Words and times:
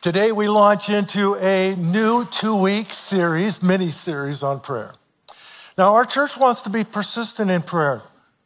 Today 0.00 0.32
we 0.32 0.48
launch 0.48 0.88
into 0.88 1.34
a 1.34 1.76
new 1.76 2.24
two 2.24 2.56
week 2.56 2.90
series, 2.90 3.62
mini 3.62 3.90
series 3.90 4.42
on 4.42 4.60
prayer. 4.60 4.94
Now, 5.76 5.92
our 5.92 6.06
church 6.06 6.38
wants 6.38 6.62
to 6.62 6.70
be 6.70 6.84
persistent 6.84 7.50
in 7.50 7.60
prayer 7.60 8.00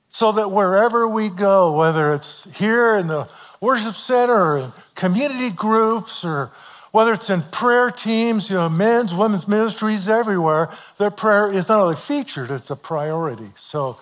so 0.09 0.32
that 0.32 0.51
wherever 0.51 1.06
we 1.06 1.29
go, 1.29 1.71
whether 1.71 2.12
it's 2.12 2.53
here 2.59 2.96
in 2.96 3.06
the 3.06 3.29
worship 3.61 3.95
center 3.95 4.35
or 4.35 4.59
in 4.59 4.72
community 4.96 5.51
groups 5.51 6.25
or 6.25 6.51
whether 6.90 7.12
it's 7.12 7.30
in 7.30 7.41
prayer 7.53 7.93
teams, 7.93 8.50
you 8.50 8.57
know, 8.57 8.68
men's, 8.68 9.14
women's 9.14 9.46
ministries, 9.46 10.09
everywhere, 10.09 10.71
that 10.98 11.16
prayer 11.16 11.52
is 11.52 11.68
not 11.68 11.79
only 11.79 11.95
featured, 11.95 12.50
it's 12.50 12.71
a 12.71 12.77
priority. 12.77 13.50
So 13.55 14.00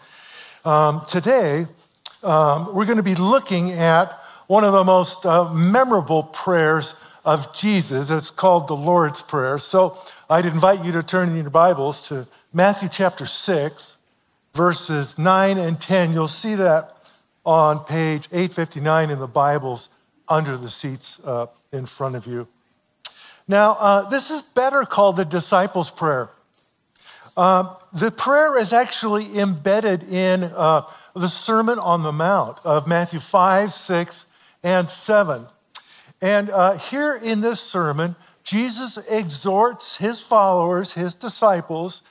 um, 0.64 1.03
today, 1.07 1.66
um, 2.23 2.75
we're 2.75 2.87
going 2.87 2.96
to 2.96 3.03
be 3.03 3.14
looking 3.14 3.73
at 3.73 4.11
one 4.46 4.64
of 4.64 4.73
the 4.73 4.84
most 4.84 5.27
uh, 5.27 5.53
memorable 5.53 6.23
prayers 6.23 7.02
of 7.25 7.54
Jesus. 7.54 8.11
It's 8.11 8.30
called 8.30 8.68
the 8.68 8.77
Lord's 8.77 9.22
Prayer. 9.22 9.58
So 9.58 9.96
I'd 10.29 10.46
invite 10.46 10.85
you 10.85 10.93
to 10.93 11.03
turn 11.03 11.30
in 11.30 11.36
your 11.36 11.50
Bibles 11.50 12.08
to 12.08 12.26
Matthew 12.53 12.89
chapter 12.90 13.26
6, 13.26 13.99
verses 14.54 15.18
9 15.18 15.58
and 15.58 15.80
10. 15.80 16.13
You'll 16.13 16.29
see 16.29 16.54
that 16.57 16.96
on 17.44 17.80
page 17.80 18.29
859 18.32 19.11
in 19.11 19.18
the 19.18 19.27
Bibles 19.27 19.89
under 20.29 20.57
the 20.57 20.71
seats 20.71 21.21
uh, 21.25 21.46
in 21.72 21.86
front 21.86 22.16
of 22.16 22.27
you. 22.27 22.49
Now, 23.49 23.77
uh, 23.79 24.08
this 24.08 24.30
is 24.30 24.43
better 24.43 24.85
called 24.85 25.16
the 25.16 25.25
disciples' 25.25 25.91
prayer. 25.91 26.30
Uh, 27.36 27.75
the 27.93 28.11
prayer 28.11 28.58
is 28.58 28.72
actually 28.72 29.39
embedded 29.39 30.04
in 30.04 30.44
uh, 30.44 30.82
the 31.14 31.29
Sermon 31.29 31.79
on 31.79 32.02
the 32.02 32.12
Mount 32.12 32.58
of 32.64 32.86
Matthew 32.86 33.20
5, 33.20 33.72
6, 33.72 34.27
and 34.62 34.89
7. 34.89 35.47
And 36.22 36.50
uh, 36.50 36.78
here 36.78 37.17
in 37.17 37.41
this 37.41 37.61
sermon, 37.61 38.14
Jesus 38.44 38.97
exhorts 39.08 39.98
his 39.98 40.22
followers, 40.22 40.94
his 40.94 41.14
disciples, 41.14 42.02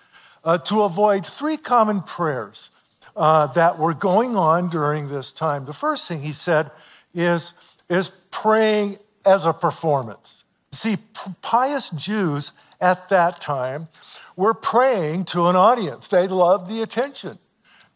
uh, 0.43 0.57
to 0.59 0.83
avoid 0.83 1.25
three 1.25 1.57
common 1.57 2.01
prayers 2.01 2.71
uh, 3.15 3.47
that 3.47 3.79
were 3.79 3.93
going 3.93 4.35
on 4.35 4.69
during 4.69 5.07
this 5.07 5.31
time. 5.31 5.65
The 5.65 5.73
first 5.73 6.07
thing 6.07 6.21
he 6.21 6.33
said 6.33 6.71
is, 7.13 7.53
is 7.89 8.09
praying 8.31 8.97
as 9.25 9.45
a 9.45 9.53
performance. 9.53 10.43
See, 10.71 10.97
pious 11.41 11.89
Jews 11.89 12.51
at 12.79 13.09
that 13.09 13.39
time 13.39 13.87
were 14.35 14.53
praying 14.53 15.25
to 15.25 15.47
an 15.47 15.55
audience. 15.55 16.07
They 16.07 16.27
loved 16.27 16.69
the 16.69 16.81
attention 16.81 17.37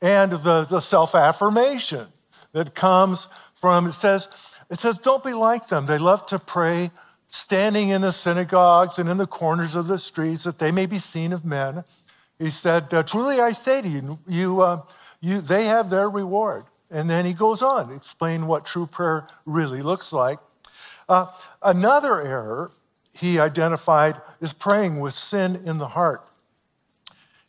and 0.02 0.32
the, 0.32 0.66
the 0.66 0.80
self 0.80 1.16
affirmation 1.16 2.08
that 2.52 2.76
comes 2.76 3.28
from, 3.54 3.88
it 3.88 3.94
says, 3.94 4.55
it 4.70 4.80
says, 4.80 4.98
don't 4.98 5.24
be 5.24 5.34
like 5.34 5.68
them. 5.68 5.86
They 5.86 5.98
love 5.98 6.26
to 6.28 6.40
pray 6.40 6.92
standing 7.28 7.90
in 7.90 8.02
the 8.02 8.12
synagogues 8.12 8.98
and 8.98 9.10
in 9.10 9.18
the 9.18 9.28
corners 9.28 9.76
of 9.76 9.88
the 9.88 9.98
streets 9.98 10.44
that 10.46 10.60
they 10.60 10.72
may 10.72 10.86
be 10.86 10.98
seen 10.98 11.34
of 11.34 11.46
men. 11.46 11.84
He 12.40 12.50
said, 12.50 12.90
Truly 13.08 13.40
I 13.40 13.52
say 13.52 13.82
to 13.82 13.88
you, 13.88 14.20
you, 14.28 14.62
uh, 14.62 14.82
you, 15.22 15.42
they 15.42 15.66
have 15.66 15.90
their 15.90 16.10
reward. 16.10 16.66
And 16.92 17.10
then 17.10 17.26
he 17.26 17.34
goes 17.34 17.62
on 17.62 17.90
to 17.90 17.96
explain 17.96 18.48
what 18.48 18.66
true 18.66 18.86
prayer 18.86 19.28
really 19.46 19.82
looks 19.82 20.14
like. 20.14 20.40
Uh, 21.10 21.28
another 21.62 22.22
error 22.22 22.72
he 23.18 23.40
identified 23.40 24.16
is 24.42 24.54
praying 24.54 25.00
with 25.00 25.14
sin 25.14 25.62
in 25.66 25.78
the 25.78 25.88
heart. 25.88 26.22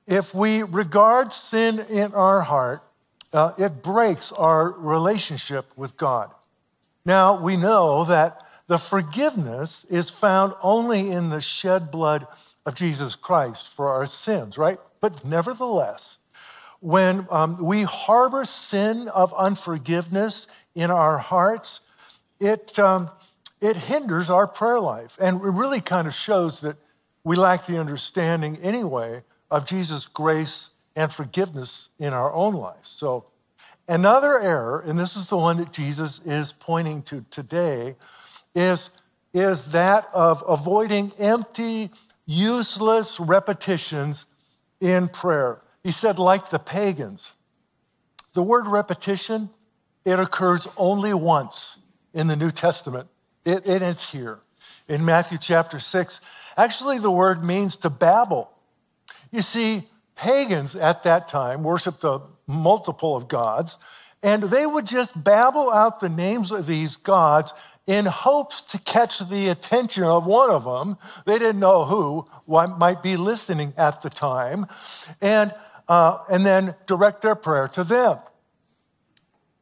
If 0.07 0.35
we 0.35 0.63
regard 0.63 1.33
sin 1.33 1.81
in 1.91 2.15
our 2.15 2.43
heart, 2.43 2.83
uh, 3.33 3.53
it 3.59 3.83
breaks 3.83 4.33
our 4.33 4.71
relationship 4.73 5.67
with 5.77 5.97
God. 5.97 6.31
Now, 7.07 7.41
we 7.41 7.57
know 7.57 8.05
that 8.07 8.43
the 8.67 8.79
forgiveness 8.79 9.85
is 9.85 10.11
found 10.11 10.55
only 10.61 11.13
in 11.13 11.29
the 11.29 11.41
shed 11.41 11.93
blood 11.93 12.27
of 12.67 12.75
Jesus 12.75 13.15
Christ 13.15 13.69
for 13.69 13.89
our 13.89 14.07
sins, 14.07 14.59
right? 14.59 14.79
But 15.01 15.25
nevertheless, 15.25 16.19
when 16.81 17.29
um, 17.31 17.63
we 17.63 17.85
harbor 17.85 18.45
sin 18.45 19.07
of 19.09 19.33
unforgiveness 19.35 20.49
in 20.75 20.91
our 20.91 21.17
hearts, 21.17 21.81
it, 22.41 22.77
um, 22.81 23.09
it 23.61 23.77
hinders 23.77 24.29
our 24.29 24.49
prayer 24.49 24.81
life. 24.81 25.17
And 25.21 25.41
it 25.41 25.45
really 25.45 25.81
kind 25.81 26.09
of 26.09 26.15
shows 26.15 26.61
that 26.63 26.77
we 27.23 27.37
lack 27.37 27.67
the 27.67 27.79
understanding 27.79 28.59
anyway 28.63 29.23
of 29.49 29.65
Jesus' 29.65 30.09
grace 30.09 30.71
and 30.97 31.13
forgiveness 31.13 31.91
in 32.01 32.13
our 32.13 32.33
own 32.33 32.55
lives. 32.55 32.89
So 32.89 33.27
Another 33.89 34.41
error, 34.41 34.83
and 34.87 34.99
this 34.99 35.17
is 35.17 35.29
the 35.29 35.37
one 35.37 35.59
that 35.59 35.73
Jesus 35.73 36.21
is 36.27 36.53
pointing 36.53 37.03
to 37.03 37.25
today, 37.31 37.95
is, 38.55 38.91
is 39.33 39.73
that 39.73 40.09
of 40.13 40.43
avoiding 40.49 41.13
empty, 41.19 41.91
useless 42.27 43.21
repetitions 43.21 44.27
in 44.81 45.09
prayer. 45.09 45.61
He 45.85 45.93
said, 45.93 46.19
like 46.19 46.51
the 46.51 46.59
pagans. 46.59 47.35
The 48.35 48.43
word 48.43 48.67
repetition, 48.67 49.51
it 50.05 50.19
occurs 50.19 50.67
only 50.77 51.15
once 51.15 51.79
in 52.13 52.27
the 52.27 52.37
New 52.37 52.51
Testament. 52.51 53.09
It, 53.45 53.63
it's 53.67 54.11
here 54.11 54.41
in 54.89 55.05
Matthew 55.05 55.39
chapter 55.39 55.79
6. 55.79 56.21
Actually, 56.57 56.99
the 56.99 57.11
word 57.11 57.45
means 57.45 57.77
to 57.77 57.91
babble. 57.91 58.51
You 59.31 59.43
see, 59.43 59.85
pagans 60.17 60.75
at 60.75 61.05
that 61.05 61.29
time 61.29 61.63
worshiped 61.63 62.03
a 62.03 62.21
multiple 62.47 63.17
of 63.17 63.29
gods, 63.29 63.79
and 64.23 64.43
they 64.43 64.67
would 64.67 64.87
just 64.87 65.23
babble 65.23 65.71
out 65.71 66.01
the 66.01 66.09
names 66.09 66.51
of 66.51 66.67
these 66.67 66.97
gods 66.97 67.53
in 67.87 68.05
hopes 68.05 68.61
to 68.61 68.79
catch 68.79 69.21
the 69.21 69.49
attention 69.49 70.03
of 70.03 70.27
one 70.27 70.51
of 70.51 70.65
them. 70.65 70.97
They 71.25 71.39
didn't 71.39 71.61
know 71.61 71.85
who 71.85 72.27
might 72.47 73.03
be 73.03 73.17
listening 73.17 73.73
at 73.77 74.03
the 74.03 74.11
time, 74.11 74.67
and, 75.21 75.55
uh, 75.89 76.19
and 76.31 76.45
then 76.45 76.75
direct 76.87 77.23
their 77.23 77.37
prayer 77.37 77.69
to 77.69 77.85
them. 77.85 78.19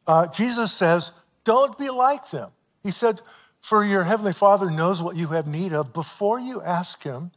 Uh, 0.07 0.27
Jesus 0.29 0.73
says, 0.73 1.13
Don't 1.45 1.79
be 1.79 1.91
like 1.91 2.31
them. 2.31 2.51
He 2.83 2.91
said, 2.91 3.21
For 3.61 3.85
your 3.85 4.05
heavenly 4.05 4.33
Father 4.33 4.71
knows 4.71 5.03
what 5.03 5.17
you 5.17 5.29
have 5.29 5.47
need 5.47 5.73
of 5.73 5.93
before 5.93 6.39
you 6.39 6.63
ask 6.63 7.03
him. 7.03 7.31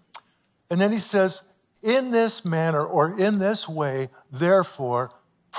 And 0.70 0.80
then 0.80 0.92
he 0.92 0.98
says, 0.98 1.44
In 1.82 2.12
this 2.12 2.46
manner 2.46 2.86
or 2.86 3.18
in 3.20 3.40
this 3.40 3.68
way, 3.68 4.10
therefore, 4.32 5.12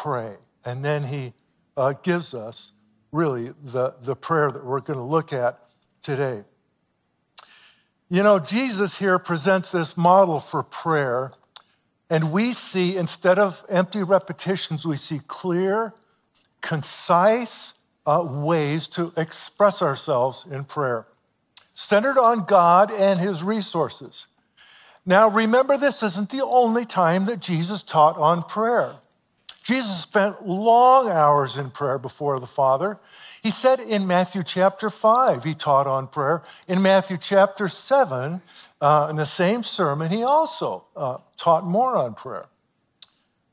pray. 0.02 0.36
And 0.64 0.84
then 0.84 1.02
he 1.02 1.32
uh, 1.76 1.94
gives 2.02 2.32
us 2.32 2.72
really 3.10 3.52
the, 3.64 3.94
the 4.00 4.14
prayer 4.14 4.50
that 4.50 4.64
we're 4.64 4.80
going 4.80 4.98
to 4.98 5.04
look 5.04 5.32
at 5.32 5.58
today. 6.02 6.44
You 8.08 8.22
know, 8.22 8.38
Jesus 8.38 8.98
here 8.98 9.18
presents 9.18 9.72
this 9.72 9.96
model 9.96 10.38
for 10.38 10.62
prayer, 10.62 11.32
and 12.08 12.32
we 12.32 12.52
see, 12.52 12.96
instead 12.96 13.38
of 13.38 13.64
empty 13.68 14.02
repetitions, 14.02 14.86
we 14.86 14.96
see 14.96 15.20
clear, 15.26 15.92
concise 16.60 17.74
uh, 18.06 18.24
ways 18.26 18.86
to 18.88 19.12
express 19.16 19.82
ourselves 19.82 20.46
in 20.50 20.64
prayer, 20.64 21.06
centered 21.74 22.18
on 22.18 22.44
God 22.44 22.92
and 22.92 23.18
his 23.18 23.42
resources. 23.42 24.28
Now, 25.04 25.28
remember, 25.28 25.76
this 25.76 26.02
isn't 26.02 26.30
the 26.30 26.44
only 26.44 26.84
time 26.84 27.26
that 27.26 27.40
Jesus 27.40 27.82
taught 27.82 28.16
on 28.16 28.42
prayer. 28.44 28.94
Jesus 29.68 30.00
spent 30.00 30.48
long 30.48 31.10
hours 31.10 31.58
in 31.58 31.68
prayer 31.68 31.98
before 31.98 32.40
the 32.40 32.46
Father. 32.46 32.98
He 33.42 33.50
said 33.50 33.80
in 33.80 34.06
Matthew 34.06 34.42
chapter 34.42 34.88
5, 34.88 35.44
he 35.44 35.52
taught 35.52 35.86
on 35.86 36.06
prayer. 36.06 36.42
In 36.68 36.80
Matthew 36.80 37.18
chapter 37.18 37.68
7, 37.68 38.40
uh, 38.80 39.08
in 39.10 39.16
the 39.16 39.26
same 39.26 39.62
sermon, 39.62 40.10
he 40.10 40.22
also 40.22 40.86
uh, 40.96 41.18
taught 41.36 41.66
more 41.66 41.96
on 41.96 42.14
prayer. 42.14 42.46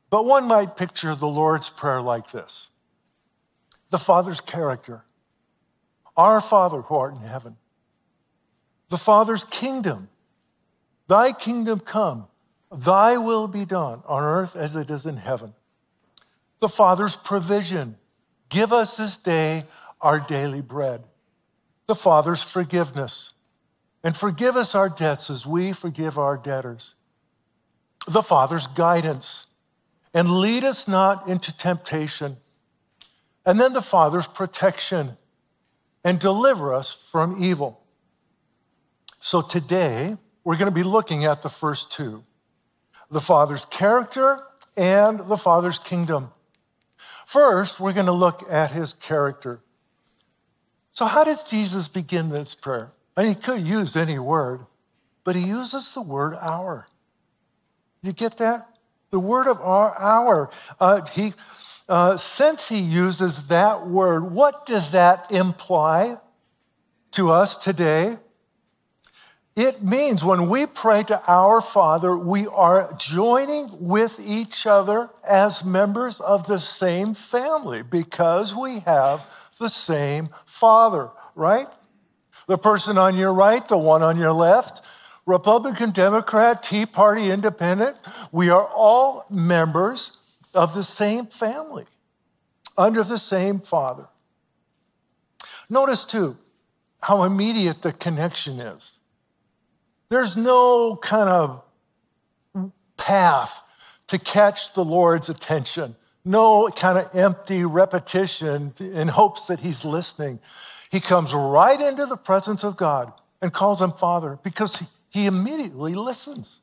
But 0.10 0.24
one 0.24 0.48
might 0.48 0.78
picture 0.78 1.16
the 1.16 1.28
Lord's 1.28 1.70
Prayer 1.70 2.00
like 2.00 2.32
this 2.32 2.70
the 3.90 3.98
Father's 3.98 4.40
character. 4.40 5.04
Our 6.16 6.40
Father 6.40 6.80
who 6.80 6.96
art 6.96 7.14
in 7.16 7.28
heaven. 7.28 7.58
The 8.88 8.98
Father's 8.98 9.44
kingdom. 9.44 10.08
Thy 11.10 11.34
kingdom 11.34 11.82
come. 11.82 12.28
Thy 12.74 13.18
will 13.18 13.50
be 13.50 13.66
done 13.66 14.02
on 14.06 14.24
earth 14.24 14.56
as 14.56 14.78
it 14.78 14.90
is 14.90 15.06
in 15.06 15.18
heaven 15.18 15.55
the 16.60 16.70
Father's 16.70 17.16
provision. 17.16 17.98
Give 18.50 18.72
us 18.72 18.98
this 18.98 19.18
day 19.18 19.66
our 20.02 20.20
daily 20.20 20.62
bread. 20.62 21.04
The 21.88 21.96
Father's 21.96 22.44
forgiveness. 22.44 23.34
And 24.04 24.16
forgive 24.16 24.56
us 24.56 24.76
our 24.76 24.90
debts 24.90 25.30
as 25.30 25.46
we 25.46 25.74
forgive 25.74 26.18
our 26.18 26.38
debtors. 26.38 26.96
The 28.08 28.22
Father's 28.22 28.68
guidance. 28.68 29.48
And 30.14 30.30
lead 30.30 30.64
us 30.64 30.88
not 30.88 31.28
into 31.28 31.56
temptation. 31.56 32.38
And 33.46 33.60
then 33.60 33.74
the 33.74 33.82
Father's 33.82 34.28
protection. 34.28 35.18
And 36.04 36.20
deliver 36.20 36.74
us 36.74 37.10
from 37.12 37.44
evil. 37.44 37.82
So 39.20 39.42
today, 39.42 40.16
we're 40.44 40.58
going 40.58 40.72
to 40.72 40.76
be 40.76 40.84
looking 40.84 41.26
at 41.26 41.42
the 41.42 41.50
first 41.50 41.92
two 41.92 42.24
the 43.12 43.20
Father's 43.20 43.66
character 43.66 44.40
and 44.76 45.20
the 45.20 45.38
Father's 45.38 45.80
kingdom. 45.80 46.32
First, 47.26 47.80
we're 47.80 47.94
going 47.94 48.06
to 48.06 48.12
look 48.12 48.44
at 48.50 48.72
his 48.72 48.94
character. 48.94 49.60
So, 50.92 51.06
how 51.06 51.24
does 51.24 51.44
Jesus 51.44 51.88
begin 51.88 52.30
this 52.30 52.56
prayer? 52.56 52.92
And 53.18 53.28
he 53.28 53.36
could 53.36 53.62
use 53.62 53.96
any 53.96 54.20
word, 54.20 54.62
but 55.24 55.36
he 55.36 55.46
uses 55.46 55.94
the 55.94 56.02
word 56.02 56.38
our. 56.40 56.88
You 58.02 58.14
get 58.14 58.38
that? 58.38 58.68
The 59.10 59.20
word 59.20 59.48
of 59.48 59.60
our 59.62 60.00
hour. 60.00 60.52
Uh, 60.80 61.06
he, 61.08 61.34
uh, 61.90 62.18
since 62.18 62.70
he 62.70 62.80
uses 62.80 63.48
that 63.48 63.88
word, 63.88 64.32
what 64.32 64.66
does 64.66 64.92
that 64.92 65.32
imply 65.32 66.18
to 67.12 67.32
us 67.32 67.64
today? 67.64 68.18
It 69.56 69.82
means 69.82 70.22
when 70.22 70.50
we 70.50 70.66
pray 70.66 71.04
to 71.04 71.22
our 71.28 71.62
Father, 71.62 72.18
we 72.18 72.46
are 72.48 72.94
joining 72.98 73.70
with 73.88 74.20
each 74.20 74.68
other 74.68 75.10
as 75.26 75.64
members 75.64 76.20
of 76.20 76.46
the 76.46 76.60
same 76.60 77.14
family 77.14 77.82
because 77.82 78.54
we 78.54 78.80
have 78.80 79.30
the 79.58 79.70
same 79.70 80.28
Father, 80.46 81.10
right? 81.36 81.68
The 82.48 82.58
person 82.58 82.98
on 82.98 83.16
your 83.16 83.34
right, 83.34 83.66
the 83.66 83.78
one 83.78 84.04
on 84.04 84.18
your 84.18 84.34
left, 84.34 84.86
Republican, 85.26 85.92
Democrat, 85.92 86.62
Tea 86.62 86.86
Party, 86.86 87.32
Independent, 87.32 87.96
we 88.34 88.50
are 88.50 88.68
all 88.68 89.26
members 89.30 90.22
of 90.54 90.74
the 90.74 90.84
same 90.84 91.28
family, 91.28 91.86
under 92.78 93.04
the 93.04 93.18
same 93.18 93.62
Father. 93.62 94.08
Notice 95.70 96.04
too 96.04 96.38
how 97.02 97.24
immediate 97.24 97.82
the 97.84 97.94
connection 97.94 98.60
is. 98.60 99.00
There's 100.10 100.38
no 100.38 100.96
kind 100.96 101.30
of 101.30 101.64
path 102.98 103.62
to 104.08 104.20
catch 104.20 104.74
the 104.74 104.86
Lord's 104.86 105.30
attention, 105.30 105.96
no 106.24 106.70
kind 106.70 106.98
of 106.98 107.10
empty 107.16 107.66
repetition 107.66 108.74
in 108.80 109.08
hopes 109.08 109.48
that 109.48 109.60
He's 109.60 109.84
listening. 109.84 110.40
He 110.92 111.00
comes 111.00 111.34
right 111.34 111.80
into 111.80 112.06
the 112.06 112.18
presence 112.18 112.64
of 112.64 112.78
God 112.78 113.12
and 113.42 113.52
calls 113.52 113.82
Him 113.82 113.92
Father 113.92 114.40
because 114.44 114.84
He 115.10 115.26
immediately 115.26 115.96
listens. 115.96 116.62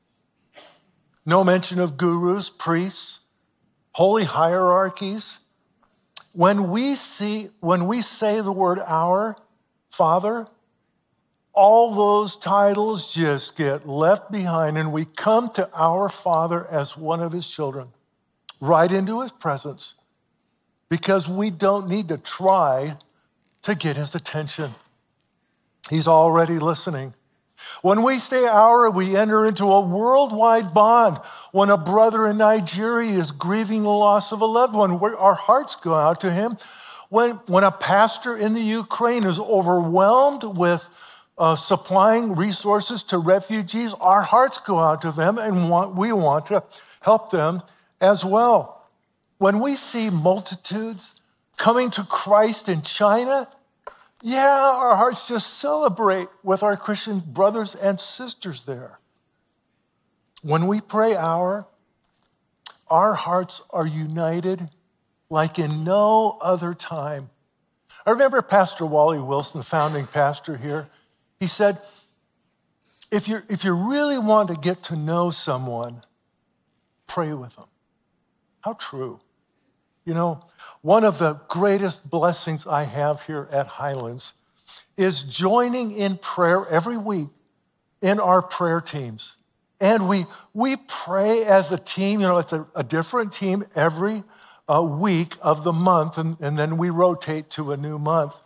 No 1.26 1.44
mention 1.44 1.78
of 1.78 1.96
gurus, 1.96 2.50
priests, 2.50 3.20
holy 3.92 4.24
hierarchies. 4.24 5.38
When 6.34 6.70
we 6.70 6.94
see, 6.94 7.50
when 7.60 7.86
we 7.86 8.02
say 8.02 8.40
the 8.40 8.52
word 8.52 8.80
our 8.86 9.36
Father, 9.90 10.46
all 11.54 11.94
those 11.94 12.36
titles 12.36 13.12
just 13.12 13.56
get 13.56 13.86
left 13.86 14.32
behind, 14.32 14.78
and 14.78 14.92
we 14.92 15.04
come 15.04 15.50
to 15.52 15.68
our 15.74 16.08
Father 16.08 16.66
as 16.70 16.96
one 16.96 17.22
of 17.22 17.32
His 17.32 17.48
children, 17.48 17.88
right 18.60 18.90
into 18.90 19.20
His 19.20 19.32
presence, 19.32 19.94
because 20.88 21.28
we 21.28 21.50
don't 21.50 21.88
need 21.88 22.08
to 22.08 22.18
try 22.18 22.96
to 23.62 23.74
get 23.74 23.96
His 23.96 24.14
attention. 24.14 24.70
He's 25.90 26.08
already 26.08 26.58
listening. 26.58 27.14
When 27.82 28.02
we 28.02 28.16
say 28.16 28.46
our, 28.46 28.90
we 28.90 29.16
enter 29.16 29.46
into 29.46 29.64
a 29.64 29.80
worldwide 29.80 30.74
bond. 30.74 31.18
When 31.52 31.70
a 31.70 31.76
brother 31.76 32.26
in 32.26 32.38
Nigeria 32.38 33.18
is 33.18 33.30
grieving 33.30 33.82
the 33.82 33.90
loss 33.90 34.32
of 34.32 34.40
a 34.40 34.46
loved 34.46 34.74
one, 34.74 34.92
our 34.92 35.34
hearts 35.34 35.74
go 35.76 35.94
out 35.94 36.20
to 36.22 36.30
him. 36.30 36.56
When, 37.08 37.32
when 37.46 37.62
a 37.62 37.70
pastor 37.70 38.36
in 38.36 38.54
the 38.54 38.60
Ukraine 38.60 39.24
is 39.24 39.38
overwhelmed 39.38 40.44
with 40.44 40.88
uh, 41.42 41.56
supplying 41.56 42.36
resources 42.36 43.02
to 43.02 43.18
refugees, 43.18 43.94
our 43.94 44.22
hearts 44.22 44.58
go 44.58 44.78
out 44.78 45.02
to 45.02 45.10
them 45.10 45.38
and 45.38 45.68
want, 45.68 45.96
we 45.96 46.12
want 46.12 46.46
to 46.46 46.62
help 47.00 47.32
them 47.32 47.60
as 48.00 48.24
well. 48.24 48.86
When 49.38 49.58
we 49.58 49.74
see 49.74 50.08
multitudes 50.08 51.20
coming 51.56 51.90
to 51.90 52.04
Christ 52.04 52.68
in 52.68 52.82
China, 52.82 53.48
yeah, 54.22 54.76
our 54.76 54.94
hearts 54.94 55.26
just 55.26 55.54
celebrate 55.54 56.28
with 56.44 56.62
our 56.62 56.76
Christian 56.76 57.18
brothers 57.18 57.74
and 57.74 57.98
sisters 57.98 58.64
there. 58.64 59.00
When 60.42 60.68
we 60.68 60.80
pray 60.80 61.16
our, 61.16 61.66
our 62.88 63.14
hearts 63.14 63.62
are 63.70 63.86
united 63.86 64.68
like 65.28 65.58
in 65.58 65.82
no 65.82 66.38
other 66.40 66.72
time. 66.72 67.30
I 68.06 68.12
remember 68.12 68.42
Pastor 68.42 68.86
Wally 68.86 69.18
Wilson, 69.18 69.58
the 69.58 69.64
founding 69.64 70.06
pastor 70.06 70.56
here. 70.56 70.86
He 71.42 71.48
said, 71.48 71.76
if, 73.10 73.26
you 73.26 73.40
if 73.48 73.64
you 73.64 73.72
really 73.72 74.16
want 74.16 74.48
to 74.50 74.54
get 74.54 74.84
to 74.84 74.94
know 74.94 75.30
someone, 75.30 76.04
pray 77.08 77.32
with 77.32 77.56
them. 77.56 77.66
How 78.60 78.74
true. 78.74 79.18
You 80.04 80.14
know, 80.14 80.46
one 80.82 81.02
of 81.02 81.18
the 81.18 81.40
greatest 81.48 82.08
blessings 82.08 82.64
I 82.64 82.84
have 82.84 83.22
here 83.22 83.48
at 83.50 83.66
Highlands 83.66 84.34
is 84.96 85.24
joining 85.24 85.90
in 85.90 86.16
prayer 86.16 86.64
every 86.70 86.96
week 86.96 87.26
in 88.00 88.20
our 88.20 88.40
prayer 88.40 88.80
teams. 88.80 89.34
And 89.80 90.08
we, 90.08 90.26
we 90.54 90.76
pray 90.76 91.42
as 91.42 91.72
a 91.72 91.76
team, 91.76 92.20
you 92.20 92.28
know, 92.28 92.38
it's 92.38 92.52
a, 92.52 92.68
a 92.76 92.84
different 92.84 93.32
team 93.32 93.64
every 93.74 94.22
uh, 94.68 94.80
week 94.80 95.34
of 95.42 95.64
the 95.64 95.72
month, 95.72 96.18
and, 96.18 96.36
and 96.40 96.56
then 96.56 96.76
we 96.76 96.90
rotate 96.90 97.50
to 97.50 97.72
a 97.72 97.76
new 97.76 97.98
month. 97.98 98.40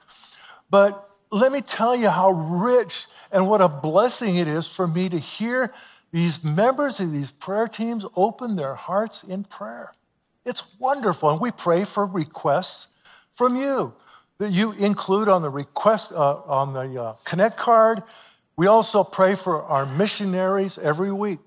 But 0.70 1.05
let 1.36 1.52
me 1.52 1.60
tell 1.60 1.94
you 1.94 2.08
how 2.08 2.30
rich 2.30 3.06
and 3.30 3.48
what 3.48 3.60
a 3.60 3.68
blessing 3.68 4.36
it 4.36 4.48
is 4.48 4.68
for 4.68 4.86
me 4.86 5.08
to 5.08 5.18
hear 5.18 5.72
these 6.12 6.44
members 6.44 7.00
of 7.00 7.12
these 7.12 7.30
prayer 7.30 7.68
teams 7.68 8.06
open 8.16 8.56
their 8.56 8.74
hearts 8.74 9.22
in 9.22 9.44
prayer. 9.44 9.92
It's 10.44 10.78
wonderful. 10.78 11.30
And 11.30 11.40
we 11.40 11.50
pray 11.50 11.84
for 11.84 12.06
requests 12.06 12.88
from 13.32 13.56
you 13.56 13.92
that 14.38 14.52
you 14.52 14.72
include 14.72 15.28
on 15.28 15.42
the 15.42 15.50
request, 15.50 16.12
uh, 16.12 16.36
on 16.46 16.72
the 16.72 17.02
uh, 17.02 17.12
Connect 17.24 17.56
card. 17.56 18.02
We 18.56 18.66
also 18.66 19.04
pray 19.04 19.34
for 19.34 19.62
our 19.62 19.84
missionaries 19.84 20.78
every 20.78 21.12
week. 21.12 21.40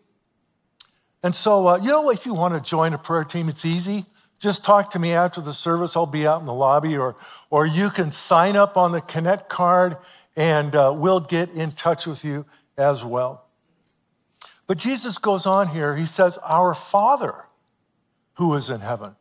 And 1.24 1.33
so, 1.33 1.68
uh, 1.68 1.77
you 1.77 1.88
know, 1.88 2.12
if 2.12 2.25
you 2.25 2.33
want 2.33 2.53
to 2.53 2.62
join 2.62 2.94
a 2.94 2.97
prayer 2.97 3.24
team, 3.24 3.50
it's 3.50 3.65
easy. 3.65 4.06
Just 4.39 4.63
talk 4.63 4.91
to 4.91 5.00
me 5.00 5.12
after 5.12 5.41
the 5.41 5.53
service. 5.53 5.95
I'll 5.95 6.06
be 6.06 6.25
out 6.25 6.39
in 6.39 6.45
the 6.45 6.53
lobby, 6.53 6.97
or, 6.97 7.15
or 7.50 7.65
you 7.65 7.89
can 7.89 8.12
sign 8.12 8.56
up 8.56 8.77
on 8.77 8.91
the 8.91 9.01
Connect 9.01 9.50
card 9.50 9.97
and 10.36 10.74
uh, 10.75 10.94
we'll 10.95 11.19
get 11.19 11.50
in 11.51 11.71
touch 11.71 12.07
with 12.07 12.24
you 12.24 12.45
as 12.77 13.03
well. 13.03 13.45
But 14.65 14.77
Jesus 14.77 15.18
goes 15.18 15.45
on 15.45 15.68
here. 15.68 15.95
He 15.95 16.06
says, 16.06 16.38
Our 16.44 16.74
Father 16.74 17.45
who 18.39 18.56
is 18.56 18.69
in 18.69 18.80
heaven. 18.80 19.18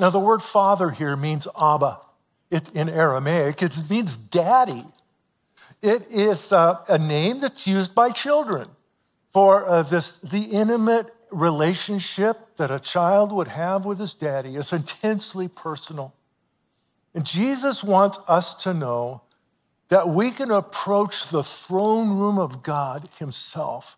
Now, 0.00 0.08
the 0.08 0.18
word 0.18 0.42
father 0.42 0.88
here 0.90 1.14
means 1.14 1.46
Abba 1.60 1.98
it, 2.50 2.74
in 2.74 2.88
Aramaic, 2.88 3.62
it 3.62 3.78
means 3.90 4.16
daddy. 4.16 4.84
It 5.82 6.10
is 6.10 6.52
uh, 6.52 6.82
a 6.88 6.96
name 6.96 7.40
that's 7.40 7.66
used 7.66 7.94
by 7.94 8.10
children 8.10 8.68
for 9.30 9.68
uh, 9.68 9.82
this, 9.82 10.20
the 10.20 10.40
intimate 10.40 11.14
relationship 11.30 12.56
that 12.56 12.70
a 12.70 12.80
child 12.80 13.32
would 13.32 13.48
have 13.48 13.84
with 13.84 13.98
his 13.98 14.14
daddy 14.14 14.56
is 14.56 14.72
intensely 14.72 15.48
personal. 15.48 16.14
And 17.14 17.24
Jesus 17.24 17.82
wants 17.82 18.18
us 18.28 18.62
to 18.64 18.74
know 18.74 19.22
that 19.88 20.08
we 20.08 20.30
can 20.30 20.50
approach 20.50 21.30
the 21.30 21.42
throne 21.42 22.10
room 22.10 22.38
of 22.38 22.62
God 22.62 23.08
Himself 23.18 23.96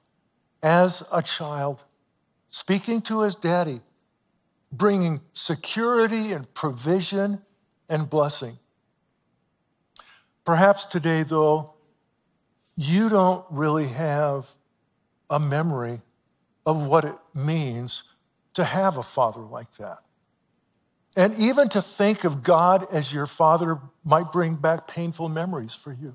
as 0.62 1.06
a 1.12 1.22
child, 1.22 1.82
speaking 2.48 3.00
to 3.02 3.22
his 3.22 3.34
daddy, 3.34 3.80
bringing 4.72 5.20
security 5.32 6.32
and 6.32 6.52
provision 6.54 7.40
and 7.88 8.10
blessing. 8.10 8.58
Perhaps 10.44 10.86
today, 10.86 11.22
though, 11.22 11.74
you 12.76 13.08
don't 13.08 13.44
really 13.50 13.88
have 13.88 14.50
a 15.30 15.38
memory 15.38 16.00
of 16.68 16.86
what 16.86 17.02
it 17.06 17.14
means 17.34 18.02
to 18.52 18.62
have 18.62 18.98
a 18.98 19.02
father 19.02 19.40
like 19.40 19.72
that. 19.76 20.00
And 21.16 21.34
even 21.38 21.70
to 21.70 21.80
think 21.80 22.24
of 22.24 22.42
God 22.42 22.86
as 22.92 23.10
your 23.10 23.24
father 23.24 23.78
might 24.04 24.32
bring 24.32 24.54
back 24.54 24.86
painful 24.86 25.30
memories 25.30 25.74
for 25.74 25.94
you. 25.94 26.14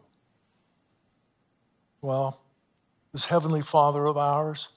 Well, 2.03 2.39
this 3.13 3.25
heavenly 3.25 3.63
father 3.63 4.05
of 4.05 4.15
ours, 4.15 4.67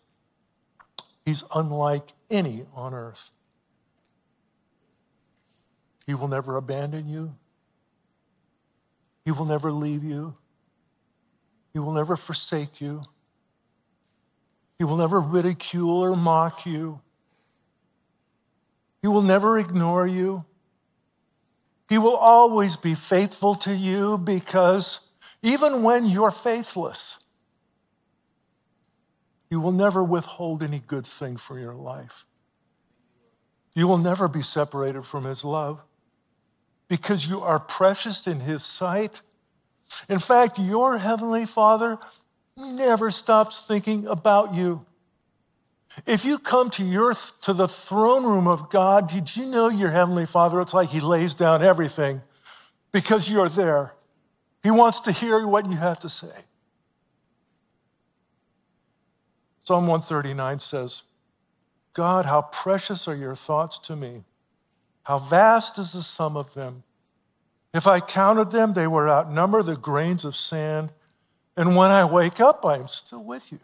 he's 1.26 1.44
unlike 1.54 2.08
any 2.30 2.64
on 2.74 2.94
earth. 2.94 3.30
He 6.06 6.14
will 6.14 6.28
never 6.28 6.56
abandon 6.56 7.06
you. 7.06 7.34
He 9.26 9.30
will 9.30 9.44
never 9.44 9.70
leave 9.70 10.04
you. 10.04 10.36
He 11.74 11.80
will 11.80 11.92
never 11.92 12.16
forsake 12.16 12.80
you. 12.80 13.02
He 14.78 14.84
will 14.84 14.96
never 14.96 15.20
ridicule 15.20 16.02
or 16.02 16.14
mock 16.14 16.66
you. 16.66 17.00
He 19.02 19.08
will 19.08 19.22
never 19.22 19.58
ignore 19.58 20.06
you. 20.06 20.44
He 21.88 21.98
will 21.98 22.16
always 22.16 22.76
be 22.76 22.94
faithful 22.94 23.54
to 23.56 23.74
you 23.74 24.18
because 24.18 25.12
even 25.42 25.82
when 25.82 26.06
you're 26.06 26.30
faithless, 26.30 27.22
He 29.48 29.56
will 29.56 29.72
never 29.72 30.02
withhold 30.02 30.62
any 30.62 30.80
good 30.80 31.06
thing 31.06 31.36
from 31.36 31.60
your 31.60 31.74
life. 31.74 32.26
You 33.74 33.86
will 33.86 33.98
never 33.98 34.26
be 34.26 34.42
separated 34.42 35.04
from 35.04 35.24
His 35.24 35.44
love 35.44 35.80
because 36.88 37.28
you 37.28 37.40
are 37.40 37.60
precious 37.60 38.26
in 38.26 38.40
His 38.40 38.64
sight 38.64 39.20
In 40.08 40.18
fact, 40.18 40.58
your 40.58 40.98
Heavenly 40.98 41.46
Father 41.46 41.98
never 42.56 43.10
stops 43.10 43.66
thinking 43.66 44.06
about 44.06 44.54
you. 44.54 44.84
If 46.06 46.24
you 46.24 46.38
come 46.38 46.70
to, 46.70 46.84
your, 46.84 47.14
to 47.42 47.52
the 47.52 47.68
throne 47.68 48.24
room 48.24 48.46
of 48.46 48.70
God, 48.70 49.08
did 49.08 49.34
you 49.34 49.46
know 49.46 49.68
your 49.68 49.90
Heavenly 49.90 50.26
Father? 50.26 50.60
It's 50.60 50.74
like 50.74 50.90
He 50.90 51.00
lays 51.00 51.34
down 51.34 51.62
everything 51.62 52.20
because 52.92 53.30
you're 53.30 53.48
there. 53.48 53.94
He 54.62 54.70
wants 54.70 55.00
to 55.00 55.12
hear 55.12 55.46
what 55.46 55.66
you 55.66 55.76
have 55.76 55.98
to 56.00 56.08
say. 56.08 56.44
Psalm 59.62 59.86
139 59.86 60.58
says, 60.58 61.02
God, 61.92 62.26
how 62.26 62.42
precious 62.42 63.08
are 63.08 63.16
your 63.16 63.34
thoughts 63.34 63.78
to 63.80 63.96
me. 63.96 64.24
How 65.04 65.18
vast 65.18 65.78
is 65.78 65.92
the 65.92 66.02
sum 66.02 66.36
of 66.36 66.52
them. 66.54 66.82
If 67.72 67.86
I 67.86 68.00
counted 68.00 68.50
them, 68.50 68.74
they 68.74 68.86
would 68.86 69.08
outnumber 69.08 69.62
the 69.62 69.76
grains 69.76 70.24
of 70.24 70.36
sand. 70.36 70.90
And 71.56 71.74
when 71.74 71.90
I 71.90 72.04
wake 72.04 72.40
up, 72.40 72.64
I 72.64 72.76
am 72.76 72.88
still 72.88 73.24
with 73.24 73.50
you. 73.50 73.60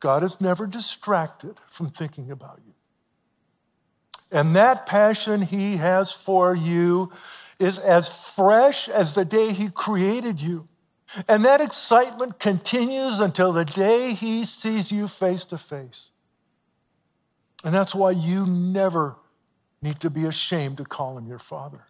God 0.00 0.22
is 0.22 0.40
never 0.40 0.66
distracted 0.66 1.56
from 1.66 1.88
thinking 1.88 2.30
about 2.30 2.60
you. 2.66 2.74
And 4.30 4.54
that 4.54 4.86
passion 4.86 5.40
he 5.40 5.76
has 5.76 6.12
for 6.12 6.54
you 6.54 7.10
is 7.58 7.78
as 7.78 8.34
fresh 8.34 8.88
as 8.88 9.14
the 9.14 9.24
day 9.24 9.52
he 9.52 9.70
created 9.70 10.40
you. 10.40 10.68
And 11.28 11.44
that 11.44 11.60
excitement 11.60 12.38
continues 12.38 13.20
until 13.20 13.52
the 13.52 13.64
day 13.64 14.12
he 14.12 14.44
sees 14.44 14.90
you 14.90 15.08
face 15.08 15.44
to 15.46 15.58
face. 15.58 16.10
And 17.64 17.74
that's 17.74 17.94
why 17.94 18.10
you 18.10 18.44
never 18.44 19.16
need 19.80 20.00
to 20.00 20.10
be 20.10 20.24
ashamed 20.24 20.78
to 20.78 20.84
call 20.84 21.16
him 21.16 21.26
your 21.26 21.38
father. 21.38 21.86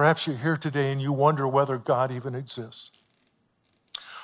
Perhaps 0.00 0.26
you're 0.26 0.36
here 0.36 0.56
today 0.56 0.92
and 0.92 1.02
you 1.02 1.12
wonder 1.12 1.46
whether 1.46 1.76
God 1.76 2.10
even 2.10 2.34
exists, 2.34 2.92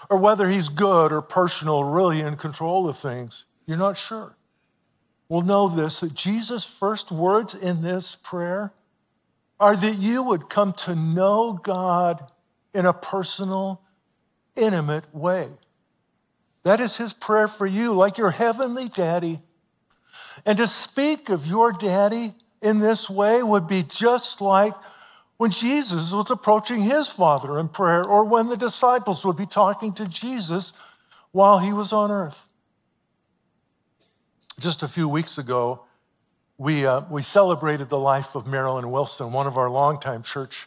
or 0.09 0.17
whether 0.17 0.49
he's 0.49 0.71
good 0.71 1.13
or 1.13 1.21
personal, 1.21 1.85
really 1.85 2.23
in 2.23 2.37
control 2.37 2.89
of 2.89 2.97
things. 2.97 3.45
You're 3.67 3.77
not 3.77 3.99
sure. 3.99 4.39
Well, 5.29 5.43
know 5.43 5.69
this 5.69 6.01
that 6.01 6.15
Jesus' 6.15 6.65
first 6.65 7.13
words 7.13 7.55
in 7.55 7.83
this 7.83 8.17
prayer 8.17 8.73
are 9.61 9.77
that 9.77 9.99
you 9.99 10.23
would 10.23 10.49
come 10.49 10.73
to 10.73 10.95
know 10.95 11.53
God 11.53 12.27
in 12.73 12.87
a 12.87 12.95
personal, 12.95 13.83
intimate 14.57 15.15
way. 15.15 15.47
That 16.63 16.81
is 16.81 16.97
his 16.97 17.13
prayer 17.13 17.49
for 17.49 17.67
you, 17.67 17.93
like 17.93 18.17
your 18.17 18.31
heavenly 18.31 18.89
daddy. 18.89 19.41
And 20.47 20.57
to 20.57 20.67
speak 20.67 21.29
of 21.29 21.47
your 21.47 21.71
daddy 21.71 22.33
in 22.63 22.79
this 22.79 23.11
way 23.11 23.43
would 23.43 23.69
be 23.69 23.83
just 23.83 24.41
like 24.41 24.73
when 25.37 25.51
Jesus 25.51 26.13
was 26.13 26.31
approaching 26.31 26.81
his 26.81 27.09
father 27.09 27.59
in 27.59 27.69
prayer, 27.69 28.05
or 28.05 28.25
when 28.25 28.49
the 28.49 28.57
disciples 28.57 29.25
would 29.25 29.37
be 29.37 29.47
talking 29.47 29.93
to 29.95 30.07
Jesus 30.07 30.73
while 31.33 31.59
he 31.59 31.73
was 31.73 31.93
on 31.93 32.11
earth. 32.11 32.49
Just 34.59 34.83
a 34.83 34.89
few 34.89 35.09
weeks 35.09 35.37
ago, 35.37 35.85
we, 36.59 36.87
uh, 36.87 37.03
we 37.11 37.21
celebrated 37.21 37.91
the 37.91 37.99
life 37.99 38.35
of 38.35 38.47
Marilyn 38.47 38.91
Wilson, 38.91 39.33
one 39.33 39.47
of 39.47 39.59
our 39.59 39.69
longtime 39.69 40.23
church 40.23 40.67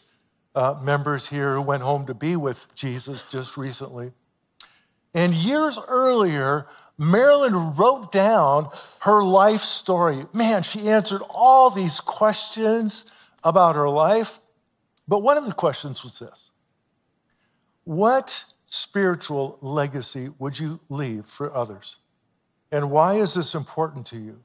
uh, 0.54 0.78
members 0.82 1.28
here 1.28 1.54
who 1.54 1.62
went 1.62 1.82
home 1.82 2.06
to 2.06 2.14
be 2.14 2.36
with 2.36 2.72
Jesus 2.74 3.30
just 3.30 3.56
recently. 3.56 4.12
And 5.14 5.34
years 5.34 5.78
earlier, 5.88 6.66
Marilyn 6.96 7.74
wrote 7.74 8.12
down 8.12 8.68
her 9.00 9.22
life 9.22 9.62
story. 9.62 10.26
Man, 10.32 10.62
she 10.62 10.88
answered 10.88 11.22
all 11.30 11.70
these 11.70 11.98
questions 11.98 13.12
about 13.42 13.74
her 13.74 13.88
life. 13.88 14.38
But 15.10 15.24
one 15.24 15.36
of 15.36 15.44
the 15.44 15.52
questions 15.52 16.04
was 16.04 16.20
this 16.20 16.52
What 17.82 18.44
spiritual 18.66 19.58
legacy 19.60 20.30
would 20.38 20.56
you 20.56 20.78
leave 20.88 21.26
for 21.26 21.52
others? 21.52 21.96
And 22.70 22.92
why 22.92 23.16
is 23.16 23.34
this 23.34 23.56
important 23.56 24.06
to 24.06 24.16
you? 24.16 24.38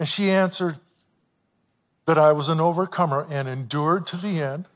And 0.00 0.08
she 0.08 0.28
answered 0.28 0.76
that 2.06 2.18
I 2.18 2.32
was 2.32 2.48
an 2.48 2.60
overcomer 2.60 3.28
and 3.30 3.46
endured 3.46 4.08
to 4.08 4.16
the 4.16 4.42
end, 4.42 4.66